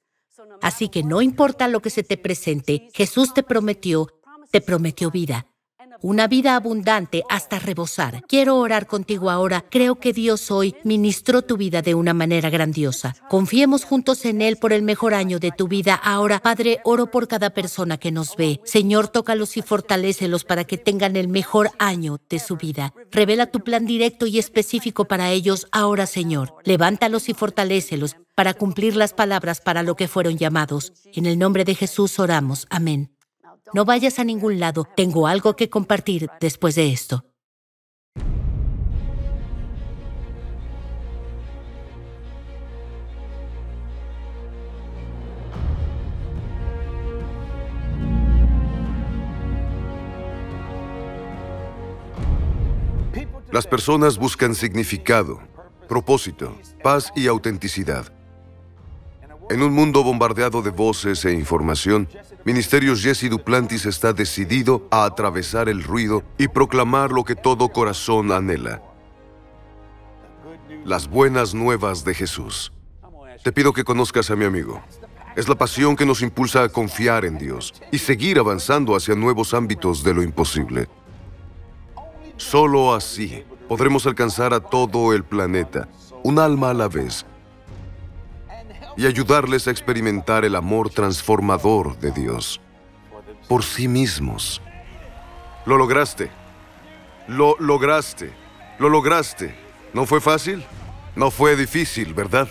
Así 0.63 0.89
que 0.89 1.03
no 1.03 1.23
importa 1.23 1.69
lo 1.69 1.81
que 1.81 1.91
se 1.91 2.03
te 2.03 2.17
presente, 2.17 2.89
Jesús 2.95 3.35
te 3.35 3.43
prometió, 3.43 4.09
te 4.51 4.61
prometió 4.61 5.11
vida 5.11 5.47
una 6.03 6.27
vida 6.29 6.57
abundante 6.57 7.23
hasta 7.29 7.59
rebosar. 7.59 8.23
Quiero 8.29 8.57
orar 8.59 8.87
contigo 8.87 9.31
ahora. 9.31 9.65
Creo 9.71 9.97
que 9.97 10.13
Dios 10.13 10.51
hoy 10.51 10.75
ministró 10.85 11.43
tu 11.43 11.57
vida 11.57 11.83
de 11.83 11.95
una 11.95 12.15
manera 12.15 12.51
grandiosa. 12.51 13.15
Confiemos 13.29 13.85
juntos 13.85 14.25
en 14.25 14.43
Él 14.43 14.57
por 14.57 14.73
el 14.73 14.83
mejor 14.83 15.15
año 15.15 15.39
de 15.39 15.53
tu 15.53 15.69
vida. 15.69 15.95
Ahora, 15.95 16.41
Padre, 16.41 16.81
oro 16.85 17.11
por 17.11 17.29
cada 17.29 17.51
persona 17.51 17.99
que 17.99 18.13
nos 18.13 18.37
ve. 18.37 18.61
Señor, 18.65 19.09
tócalos 19.09 19.57
y 19.57 19.63
fortalécelos 19.63 20.45
para 20.45 20.65
que 20.65 20.79
tengan 20.79 21.17
el 21.17 21.29
mejor 21.29 21.71
año 21.79 22.19
de 22.29 22.39
su 22.39 22.57
vida. 22.57 22.93
Revela 23.11 23.47
tu 23.47 23.61
plan 23.61 23.87
directo 23.87 24.27
y 24.27 24.39
específico 24.39 25.07
para 25.07 25.31
ellos 25.31 25.67
ahora, 25.73 26.07
Señor. 26.07 26.55
Levántalos 26.65 27.29
y 27.29 27.35
fortalécelos 27.35 28.17
para 28.35 28.55
cumplir 28.55 28.97
las 28.97 29.15
palabras 29.15 29.61
para 29.61 29.83
lo 29.83 29.97
que 29.97 30.09
fueron 30.09 30.37
llamados. 30.37 30.93
En 31.13 31.27
el 31.27 31.39
nombre 31.39 31.65
de 31.65 31.75
Jesús 31.75 32.19
oramos. 32.19 32.67
Amén. 32.71 33.16
No 33.75 33.85
vayas 33.85 34.19
a 34.19 34.25
ningún 34.25 34.61
lado. 34.61 34.87
Tengo 34.97 35.27
algo 35.27 35.57
que 35.57 35.69
compartir 35.69 36.29
después 36.41 36.75
de 36.75 36.93
esto. 36.93 37.25
Las 53.53 53.67
personas 53.67 54.19
buscan 54.19 54.55
significado, 54.55 55.41
propósito, 55.89 56.55
paz 56.83 57.11
y 57.17 57.27
autenticidad. 57.27 58.16
En 59.49 59.63
un 59.63 59.73
mundo 59.73 60.03
bombardeado 60.03 60.61
de 60.61 60.71
voces 60.71 61.25
e 61.25 61.33
información, 61.33 62.09
Ministerios 62.45 63.01
Jesse 63.01 63.31
Duplantis 63.31 63.87
está 63.87 64.13
decidido 64.13 64.89
a 64.91 65.05
atravesar 65.05 65.69
el 65.69 65.85
ruido 65.85 66.25
y 66.37 66.49
proclamar 66.49 67.13
lo 67.13 67.25
que 67.25 67.37
todo 67.37 67.69
corazón 67.69 68.33
anhela. 68.33 68.83
Las 70.85 71.09
buenas 71.09 71.55
nuevas 71.55 72.05
de 72.05 72.15
Jesús. 72.15 72.73
Te 73.45 73.53
pido 73.53 73.73
que 73.73 73.85
conozcas 73.85 74.31
a 74.33 74.37
mi 74.37 74.45
amigo. 74.45 74.83
Es 75.37 75.49
la 75.49 75.55
pasión 75.55 75.95
que 75.95 76.07
nos 76.07 76.23
impulsa 76.23 76.65
a 76.65 76.69
confiar 76.69 77.25
en 77.25 77.39
Dios 77.39 77.73
y 77.93 77.99
seguir 77.99 78.41
avanzando 78.41 78.97
hacia 78.97 79.15
nuevos 79.15 79.55
ámbitos 79.55 80.03
de 80.03 80.15
lo 80.15 80.23
imposible. 80.23 80.89
Solo 82.37 82.95
así 82.95 83.45
podremos 83.69 84.07
alcanzar 84.07 84.53
a 84.55 84.61
todo 84.61 85.13
el 85.13 85.23
planeta, 85.23 85.89
un 86.25 86.39
alma 86.39 86.71
a 86.71 86.75
la 86.75 86.89
vez, 86.89 87.25
y 88.97 89.07
ayudarles 89.07 89.69
a 89.69 89.71
experimentar 89.71 90.45
el 90.45 90.57
amor 90.57 90.91
transformador 90.91 91.99
de 91.99 92.11
Dios 92.13 92.61
por 93.49 93.63
sí 93.63 93.89
mismos. 93.89 94.61
Lo 95.65 95.77
lograste. 95.77 96.31
Lo 97.29 97.57
lograste. 97.59 98.33
Lo 98.79 98.89
lograste. 98.89 99.55
¿No 99.93 100.07
fue 100.07 100.21
fácil? 100.21 100.65
No 101.15 101.31
fue 101.31 101.57
difícil, 101.57 102.15
¿verdad? 102.15 102.49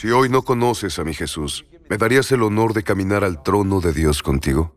Si 0.00 0.10
hoy 0.10 0.30
no 0.30 0.40
conoces 0.40 0.98
a 0.98 1.04
mi 1.04 1.12
Jesús, 1.12 1.66
¿me 1.90 1.98
darías 1.98 2.32
el 2.32 2.42
honor 2.42 2.72
de 2.72 2.82
caminar 2.82 3.22
al 3.22 3.42
trono 3.42 3.82
de 3.82 3.92
Dios 3.92 4.22
contigo? 4.22 4.74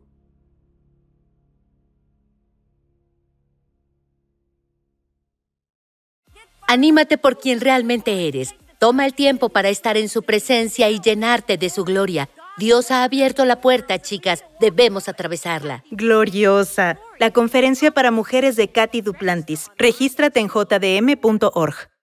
Anímate 6.68 7.16
por 7.16 7.38
quien 7.38 7.62
realmente 7.62 8.28
eres. 8.28 8.54
Toma 8.78 9.06
el 9.06 9.14
tiempo 9.14 9.48
para 9.48 9.70
estar 9.70 9.96
en 9.96 10.10
su 10.10 10.24
presencia 10.24 10.90
y 10.90 11.00
llenarte 11.00 11.56
de 11.56 11.70
su 11.70 11.84
gloria. 11.84 12.28
Dios 12.58 12.90
ha 12.90 13.02
abierto 13.02 13.46
la 13.46 13.62
puerta, 13.62 13.98
chicas. 13.98 14.44
Debemos 14.60 15.08
atravesarla. 15.08 15.84
Gloriosa. 15.90 16.98
La 17.18 17.30
conferencia 17.30 17.92
para 17.92 18.10
mujeres 18.10 18.56
de 18.56 18.70
Katy 18.70 19.00
Duplantis. 19.00 19.70
Regístrate 19.78 20.40
en 20.40 20.48
jdm.org. 20.48 21.93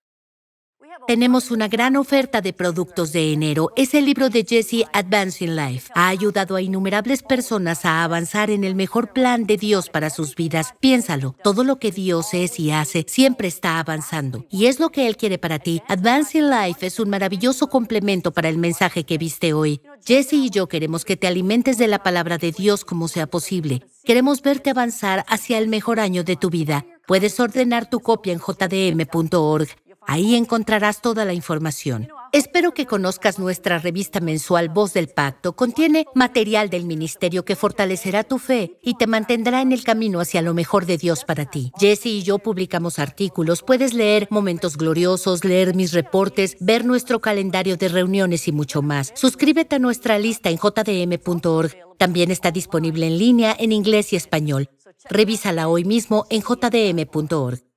Tenemos 1.07 1.51
una 1.51 1.67
gran 1.67 1.95
oferta 1.95 2.41
de 2.41 2.53
productos 2.53 3.11
de 3.11 3.33
enero. 3.33 3.71
Es 3.75 3.93
el 3.93 4.05
libro 4.05 4.29
de 4.29 4.45
Jesse 4.47 4.85
Advancing 4.93 5.55
Life. 5.55 5.91
Ha 5.95 6.07
ayudado 6.07 6.55
a 6.55 6.61
innumerables 6.61 7.23
personas 7.23 7.85
a 7.85 8.03
avanzar 8.03 8.49
en 8.49 8.63
el 8.63 8.75
mejor 8.75 9.11
plan 9.11 9.45
de 9.45 9.57
Dios 9.57 9.89
para 9.89 10.09
sus 10.09 10.35
vidas. 10.35 10.73
Piénsalo, 10.79 11.35
todo 11.43 11.63
lo 11.63 11.79
que 11.79 11.91
Dios 11.91 12.33
es 12.33 12.59
y 12.59 12.71
hace 12.71 13.05
siempre 13.07 13.47
está 13.47 13.79
avanzando. 13.79 14.45
Y 14.49 14.67
es 14.67 14.79
lo 14.79 14.89
que 14.89 15.07
Él 15.07 15.17
quiere 15.17 15.37
para 15.37 15.59
ti. 15.59 15.81
Advancing 15.87 16.49
Life 16.49 16.85
es 16.85 16.99
un 16.99 17.09
maravilloso 17.09 17.67
complemento 17.69 18.31
para 18.31 18.49
el 18.49 18.57
mensaje 18.57 19.03
que 19.03 19.17
viste 19.17 19.53
hoy. 19.53 19.81
Jesse 20.05 20.33
y 20.33 20.49
yo 20.49 20.67
queremos 20.67 21.05
que 21.05 21.17
te 21.17 21.27
alimentes 21.27 21.77
de 21.77 21.87
la 21.87 22.03
palabra 22.03 22.37
de 22.37 22.51
Dios 22.51 22.85
como 22.85 23.07
sea 23.07 23.27
posible. 23.27 23.83
Queremos 24.03 24.41
verte 24.41 24.69
avanzar 24.69 25.25
hacia 25.27 25.57
el 25.57 25.67
mejor 25.67 25.99
año 25.99 26.23
de 26.23 26.35
tu 26.35 26.49
vida. 26.49 26.85
Puedes 27.07 27.39
ordenar 27.39 27.89
tu 27.89 27.99
copia 27.99 28.33
en 28.33 28.39
jdm.org. 28.39 29.67
Ahí 30.07 30.35
encontrarás 30.35 31.01
toda 31.01 31.25
la 31.25 31.33
información. 31.33 32.09
Espero 32.33 32.73
que 32.73 32.85
conozcas 32.85 33.39
nuestra 33.39 33.77
revista 33.77 34.19
mensual 34.19 34.69
Voz 34.69 34.93
del 34.93 35.09
Pacto. 35.09 35.53
Contiene 35.53 36.05
material 36.15 36.69
del 36.69 36.85
ministerio 36.85 37.43
que 37.45 37.55
fortalecerá 37.55 38.23
tu 38.23 38.39
fe 38.39 38.77
y 38.81 38.95
te 38.95 39.05
mantendrá 39.05 39.61
en 39.61 39.71
el 39.71 39.83
camino 39.83 40.19
hacia 40.19 40.41
lo 40.41 40.53
mejor 40.53 40.85
de 40.85 40.97
Dios 40.97 41.25
para 41.25 41.45
ti. 41.45 41.71
Jesse 41.77 42.07
y 42.07 42.23
yo 42.23 42.39
publicamos 42.39 42.99
artículos. 42.99 43.63
Puedes 43.63 43.93
leer 43.93 44.27
momentos 44.31 44.77
gloriosos, 44.77 45.43
leer 45.43 45.75
mis 45.75 45.91
reportes, 45.91 46.55
ver 46.59 46.85
nuestro 46.85 47.19
calendario 47.19 47.77
de 47.77 47.89
reuniones 47.89 48.47
y 48.47 48.51
mucho 48.51 48.81
más. 48.81 49.11
Suscríbete 49.15 49.75
a 49.75 49.79
nuestra 49.79 50.17
lista 50.17 50.49
en 50.49 50.57
jdm.org. 50.57 51.71
También 51.97 52.31
está 52.31 52.51
disponible 52.51 53.07
en 53.07 53.17
línea 53.17 53.55
en 53.59 53.71
inglés 53.71 54.13
y 54.13 54.15
español. 54.15 54.69
Revísala 55.09 55.67
hoy 55.67 55.83
mismo 55.83 56.25
en 56.29 56.41
jdm.org. 56.41 57.70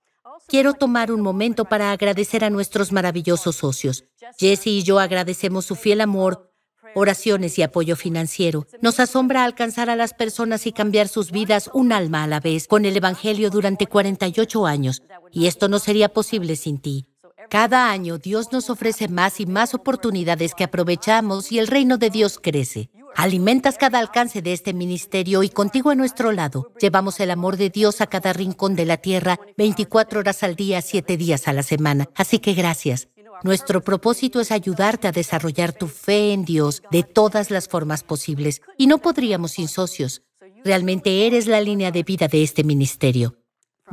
Quiero 0.46 0.74
tomar 0.74 1.10
un 1.10 1.20
momento 1.20 1.64
para 1.64 1.90
agradecer 1.90 2.44
a 2.44 2.50
nuestros 2.50 2.92
maravillosos 2.92 3.56
socios. 3.56 4.04
Jesse 4.38 4.66
y 4.66 4.82
yo 4.82 4.98
agradecemos 4.98 5.64
su 5.64 5.74
fiel 5.74 6.00
amor, 6.00 6.52
oraciones 6.94 7.58
y 7.58 7.62
apoyo 7.62 7.96
financiero. 7.96 8.66
Nos 8.82 9.00
asombra 9.00 9.44
alcanzar 9.44 9.88
a 9.88 9.96
las 9.96 10.12
personas 10.12 10.66
y 10.66 10.72
cambiar 10.72 11.08
sus 11.08 11.30
vidas 11.30 11.70
un 11.72 11.92
alma 11.92 12.22
a 12.24 12.26
la 12.26 12.40
vez 12.40 12.68
con 12.68 12.84
el 12.84 12.96
Evangelio 12.96 13.50
durante 13.50 13.86
48 13.86 14.66
años. 14.66 15.02
Y 15.32 15.46
esto 15.46 15.68
no 15.68 15.78
sería 15.78 16.10
posible 16.10 16.56
sin 16.56 16.78
ti. 16.78 17.08
Cada 17.50 17.90
año 17.90 18.18
Dios 18.18 18.52
nos 18.52 18.70
ofrece 18.70 19.08
más 19.08 19.40
y 19.40 19.46
más 19.46 19.74
oportunidades 19.74 20.54
que 20.54 20.64
aprovechamos 20.64 21.52
y 21.52 21.58
el 21.58 21.66
reino 21.66 21.98
de 21.98 22.10
Dios 22.10 22.38
crece. 22.40 22.90
Alimentas 23.16 23.78
cada 23.78 23.98
alcance 23.98 24.42
de 24.42 24.52
este 24.52 24.74
ministerio 24.74 25.42
y 25.42 25.48
contigo 25.48 25.90
a 25.90 25.94
nuestro 25.94 26.32
lado 26.32 26.72
llevamos 26.80 27.20
el 27.20 27.30
amor 27.30 27.56
de 27.56 27.70
Dios 27.70 28.00
a 28.00 28.06
cada 28.06 28.32
rincón 28.32 28.74
de 28.74 28.84
la 28.84 28.96
tierra 28.96 29.38
24 29.56 30.20
horas 30.20 30.42
al 30.42 30.56
día, 30.56 30.82
7 30.82 31.16
días 31.16 31.46
a 31.46 31.52
la 31.52 31.62
semana. 31.62 32.08
Así 32.16 32.38
que 32.38 32.54
gracias. 32.54 33.08
Nuestro 33.42 33.82
propósito 33.82 34.40
es 34.40 34.50
ayudarte 34.50 35.08
a 35.08 35.12
desarrollar 35.12 35.72
tu 35.72 35.88
fe 35.88 36.32
en 36.32 36.44
Dios 36.44 36.82
de 36.90 37.02
todas 37.02 37.50
las 37.50 37.68
formas 37.68 38.02
posibles 38.02 38.62
y 38.78 38.86
no 38.86 38.98
podríamos 38.98 39.52
sin 39.52 39.68
socios. 39.68 40.22
Realmente 40.64 41.26
eres 41.26 41.46
la 41.46 41.60
línea 41.60 41.90
de 41.90 42.02
vida 42.02 42.26
de 42.26 42.42
este 42.42 42.64
ministerio 42.64 43.36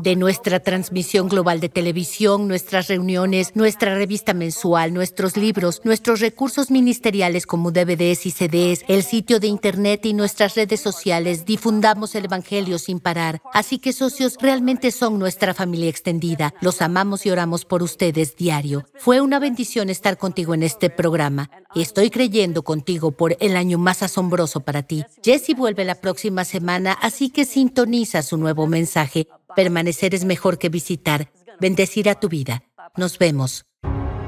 de 0.02 0.16
nuestra 0.16 0.60
transmisión 0.60 1.30
global 1.30 1.60
de 1.60 1.70
televisión, 1.70 2.48
nuestras 2.48 2.88
reuniones, 2.88 3.56
nuestra 3.56 3.96
revista 3.96 4.34
mensual, 4.34 4.94
nuestros 4.94 5.38
libros, 5.38 5.82
nuestros 5.84 6.20
recursos 6.20 6.72
ministeriales 6.72 7.46
como 7.46 7.72
DVDs 7.72 8.26
y 8.26 8.32
CDs, 8.32 8.84
el 8.88 9.04
sitio 9.04 9.40
de 9.40 9.48
Internet 9.48 10.06
y 10.06 10.14
nuestras 10.14 10.56
redes 10.56 10.80
sociales. 10.80 11.46
Difundamos 11.46 12.16
el 12.16 12.26
Evangelio 12.26 12.80
sin 12.80 13.00
parar. 13.00 13.42
Así 13.54 13.80
que 13.80 13.94
socios 13.94 14.38
realmente 14.40 14.92
son 14.92 15.20
nuestra 15.20 15.54
familia 15.54 15.90
extendida. 15.90 16.54
Los 16.62 16.82
amamos 16.82 17.26
y 17.26 17.30
oramos 17.30 17.66
por 17.66 17.84
ustedes 17.84 18.36
diario. 18.36 18.86
Fue 19.00 19.22
una 19.22 19.40
bendición 19.40 19.90
estar 19.90 20.18
contigo 20.18 20.54
en 20.54 20.64
este 20.64 20.90
programa 20.90 21.50
estoy 21.80 22.10
creyendo 22.10 22.64
contigo 22.64 23.12
por 23.12 23.38
el 23.40 23.56
año 23.56 23.78
más 23.78 24.04
asombroso 24.04 24.62
para 24.62 24.84
ti. 24.84 25.04
Jesse 25.24 25.56
vuelve 25.56 25.86
la 25.86 25.96
próxima 25.96 26.44
semana, 26.44 26.94
así 26.94 27.30
que 27.30 27.46
sintoniza 27.46 28.22
su 28.24 28.38
nuevo 28.38 28.68
mensaje 28.68 29.28
Permanecer 29.56 30.16
es 30.16 30.26
mejor 30.26 30.58
que 30.58 30.70
visitar. 30.70 31.32
Bendecirá 31.60 32.16
tu 32.16 32.30
vida. 32.30 32.64
Nos 32.98 33.18
vemos. 33.18 33.66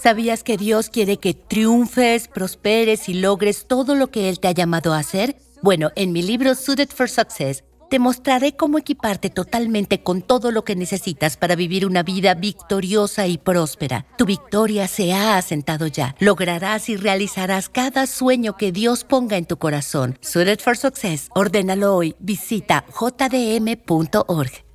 ¿Sabías 0.00 0.44
que 0.44 0.56
Dios 0.56 0.90
quiere 0.90 1.16
que 1.16 1.34
triunfes, 1.34 2.28
prosperes 2.28 3.08
y 3.08 3.14
logres 3.14 3.66
todo 3.66 3.96
lo 3.96 4.12
que 4.12 4.28
Él 4.28 4.38
te 4.38 4.46
ha 4.46 4.52
llamado 4.52 4.94
a 4.94 4.98
hacer? 4.98 5.36
Bueno, 5.60 5.90
en 5.96 6.12
mi 6.12 6.22
libro 6.22 6.54
Suited 6.54 6.88
for 6.90 7.10
Success 7.10 7.64
te 7.90 7.98
mostraré 7.98 8.54
cómo 8.54 8.78
equiparte 8.78 9.28
totalmente 9.28 10.02
con 10.02 10.22
todo 10.22 10.52
lo 10.52 10.62
que 10.62 10.76
necesitas 10.76 11.36
para 11.36 11.56
vivir 11.56 11.84
una 11.84 12.04
vida 12.04 12.34
victoriosa 12.34 13.26
y 13.26 13.38
próspera. 13.38 14.06
Tu 14.16 14.24
victoria 14.24 14.86
se 14.86 15.12
ha 15.14 15.36
asentado 15.36 15.88
ya. 15.88 16.14
Lograrás 16.20 16.88
y 16.90 16.96
realizarás 16.96 17.68
cada 17.68 18.06
sueño 18.06 18.56
que 18.56 18.70
Dios 18.70 19.02
ponga 19.02 19.36
en 19.36 19.46
tu 19.46 19.56
corazón. 19.56 20.16
Suited 20.20 20.60
for 20.60 20.76
Success. 20.76 21.28
Ordénalo 21.34 21.96
hoy. 21.96 22.14
Visita 22.20 22.84
jdm.org. 22.88 24.67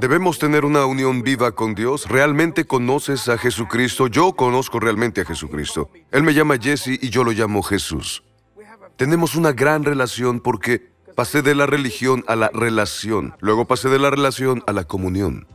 Debemos 0.00 0.38
tener 0.38 0.66
una 0.66 0.84
unión 0.84 1.22
viva 1.22 1.52
con 1.52 1.74
Dios. 1.74 2.06
¿Realmente 2.06 2.66
conoces 2.66 3.30
a 3.30 3.38
Jesucristo? 3.38 4.08
Yo 4.08 4.34
conozco 4.34 4.78
realmente 4.78 5.22
a 5.22 5.24
Jesucristo. 5.24 5.88
Él 6.10 6.22
me 6.22 6.34
llama 6.34 6.58
Jesse 6.60 6.98
y 7.00 7.08
yo 7.08 7.24
lo 7.24 7.32
llamo 7.32 7.62
Jesús. 7.62 8.22
Tenemos 8.96 9.36
una 9.36 9.52
gran 9.52 9.84
relación 9.84 10.40
porque 10.40 10.90
pasé 11.14 11.40
de 11.40 11.54
la 11.54 11.64
religión 11.64 12.24
a 12.28 12.36
la 12.36 12.50
relación. 12.52 13.34
Luego 13.40 13.64
pasé 13.64 13.88
de 13.88 13.98
la 13.98 14.10
relación 14.10 14.62
a 14.66 14.74
la 14.74 14.84
comunión. 14.84 15.46